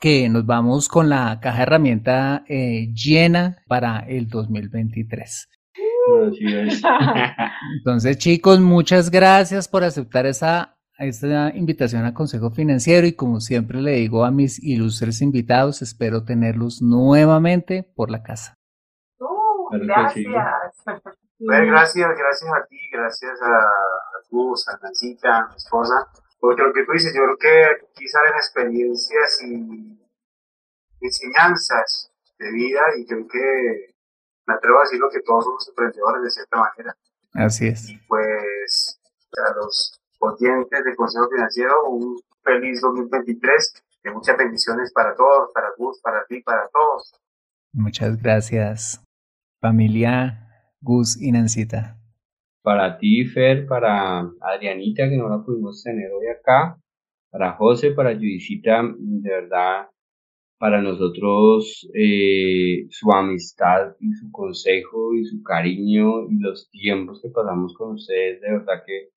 [0.00, 5.48] que nos vamos con la caja de herramienta eh, llena para el 2023.
[7.78, 13.80] Entonces, chicos, muchas gracias por aceptar esa, esta invitación a Consejo Financiero y como siempre
[13.82, 18.56] le digo a mis ilustres invitados, espero tenerlos nuevamente por la casa.
[19.18, 20.26] Uh, gracias.
[20.84, 26.06] Pues, gracias, gracias a ti, gracias a, a Gus, a Nancita, a mi esposa,
[26.40, 29.98] porque lo que tú dices, yo creo que aquí salen experiencias y
[31.00, 33.94] enseñanzas de vida y creo que
[34.46, 36.96] me atrevo a decir lo que todos somos emprendedores de cierta manera.
[37.34, 37.90] Así es.
[37.90, 39.00] Y pues
[39.36, 45.68] a los oyentes del Consejo Financiero, un feliz 2023, de muchas bendiciones para todos, para
[45.76, 47.12] Gus, para ti, para todos.
[47.72, 49.02] Muchas gracias,
[49.60, 50.48] familia
[50.80, 51.97] Gus y Nancita.
[52.68, 56.76] Para ti, Fer, para Adrianita, que no la pudimos tener hoy acá,
[57.30, 59.88] para José, para Judicita, de verdad,
[60.58, 67.30] para nosotros eh, su amistad y su consejo y su cariño y los tiempos que
[67.30, 69.08] pasamos con ustedes, de verdad que,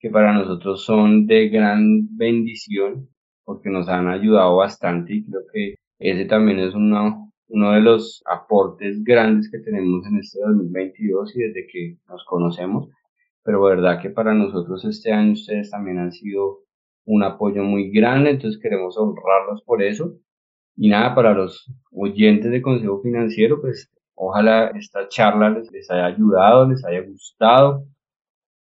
[0.00, 3.08] que para nosotros son de gran bendición
[3.44, 8.22] porque nos han ayudado bastante y creo que ese también es una, uno de los
[8.26, 12.88] aportes grandes que tenemos en este 2022 y desde que nos conocemos,
[13.42, 16.60] pero verdad que para nosotros este año ustedes también han sido
[17.04, 20.14] un apoyo muy grande, entonces queremos honrarlos por eso.
[20.76, 26.06] Y nada, para los oyentes de Consejo Financiero, pues ojalá esta charla les, les haya
[26.06, 27.84] ayudado, les haya gustado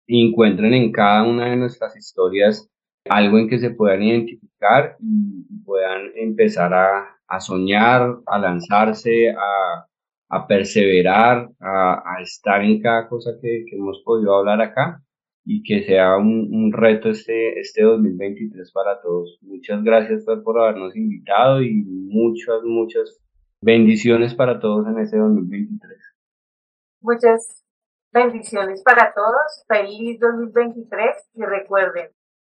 [0.06, 2.68] y encuentren en cada una de nuestras historias
[3.08, 9.86] algo en que se puedan identificar y puedan empezar a, a soñar, a lanzarse, a,
[10.30, 15.02] a perseverar, a, estar en cada cosa que, que, hemos podido hablar acá
[15.44, 19.38] y que sea un, un, reto este, este 2023 para todos.
[19.42, 23.18] Muchas gracias por habernos invitado y muchas, muchas
[23.62, 25.98] bendiciones para todos en este 2023.
[27.00, 27.64] Muchas
[28.12, 29.64] bendiciones para todos.
[29.68, 32.10] Feliz 2023 y recuerden,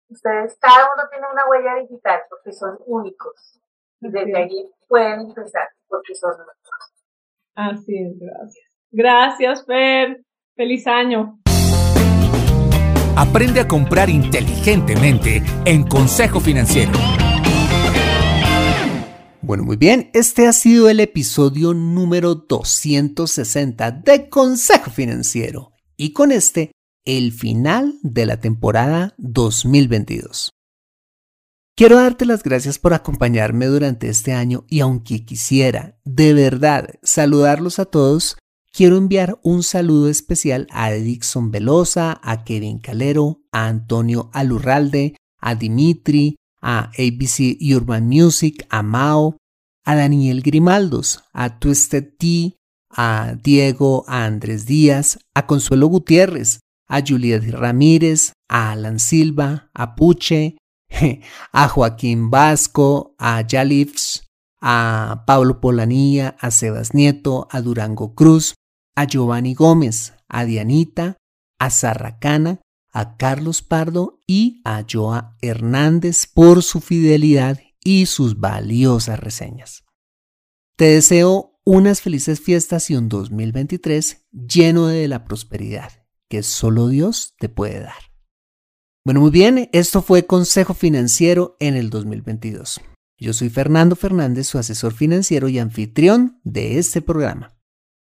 [0.09, 3.61] ustedes cada uno tiene una huella digital porque son únicos
[4.05, 6.33] y desde allí pueden empezar porque son
[7.55, 8.65] Así es, gracias.
[8.91, 10.25] Gracias, Fer.
[10.57, 11.39] Feliz año.
[13.17, 16.93] Aprende a comprar inteligentemente en Consejo Financiero.
[19.41, 26.33] Bueno, muy bien, este ha sido el episodio número 260 de Consejo Financiero y con
[26.33, 26.73] este
[27.05, 30.51] el final de la temporada 2022.
[31.77, 37.81] Quiero darte las gracias por acompañarme durante este año y aunque quisiera de verdad saludarlos
[37.81, 38.37] a todos,
[38.73, 45.57] quiero enviar un saludo especial a Dixon Velosa, a Kevin Calero, a Antonio Alurralde, a
[45.57, 49.37] Dimitri, a ABC Urban Music, a Mao,
[49.85, 52.57] a Daniel Grimaldos, a Twisted T,
[52.89, 59.97] a Diego, a Andrés Díaz, a Consuelo Gutiérrez, a Juliet Ramírez, a Alan Silva, a
[59.97, 60.57] Puche,
[61.53, 64.29] a Joaquín Vasco, a Yalifs,
[64.61, 68.55] a Pablo Polanía, a Sebas Nieto, a Durango Cruz,
[68.95, 71.17] a Giovanni Gómez, a Dianita,
[71.59, 72.61] a Zarracana,
[72.93, 79.85] a Carlos Pardo y a Joa Hernández por su fidelidad y sus valiosas reseñas.
[80.77, 85.91] Te deseo unas felices fiestas y un 2023 lleno de la prosperidad
[86.29, 88.14] que solo Dios te puede dar.
[89.07, 92.81] Bueno, muy bien, esto fue Consejo Financiero en el 2022.
[93.19, 97.55] Yo soy Fernando Fernández, su asesor financiero y anfitrión de este programa.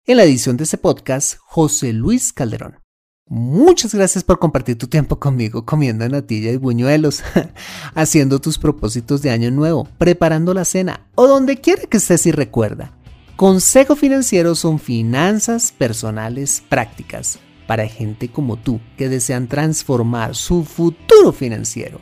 [0.05, 2.79] En la edición de este podcast, José Luis Calderón.
[3.27, 7.21] Muchas gracias por compartir tu tiempo conmigo comiendo natilla y buñuelos,
[7.93, 12.31] haciendo tus propósitos de año nuevo, preparando la cena o donde quiera que estés y
[12.31, 12.93] recuerda.
[13.35, 21.31] Consejo Financiero son finanzas personales prácticas para gente como tú que desean transformar su futuro
[21.31, 22.01] financiero.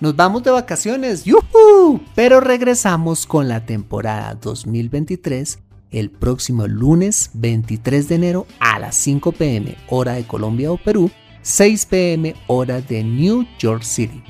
[0.00, 2.00] Nos vamos de vacaciones, ¡yuhu!
[2.14, 5.58] Pero regresamos con la temporada 2023
[5.90, 11.10] el próximo lunes 23 de enero a las 5 pm hora de Colombia o Perú,
[11.42, 14.22] 6 pm hora de New York City.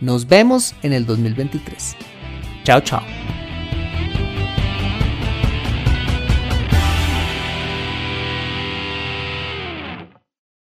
[0.00, 1.96] Nos vemos en el 2023.
[2.64, 3.02] Chao, chao.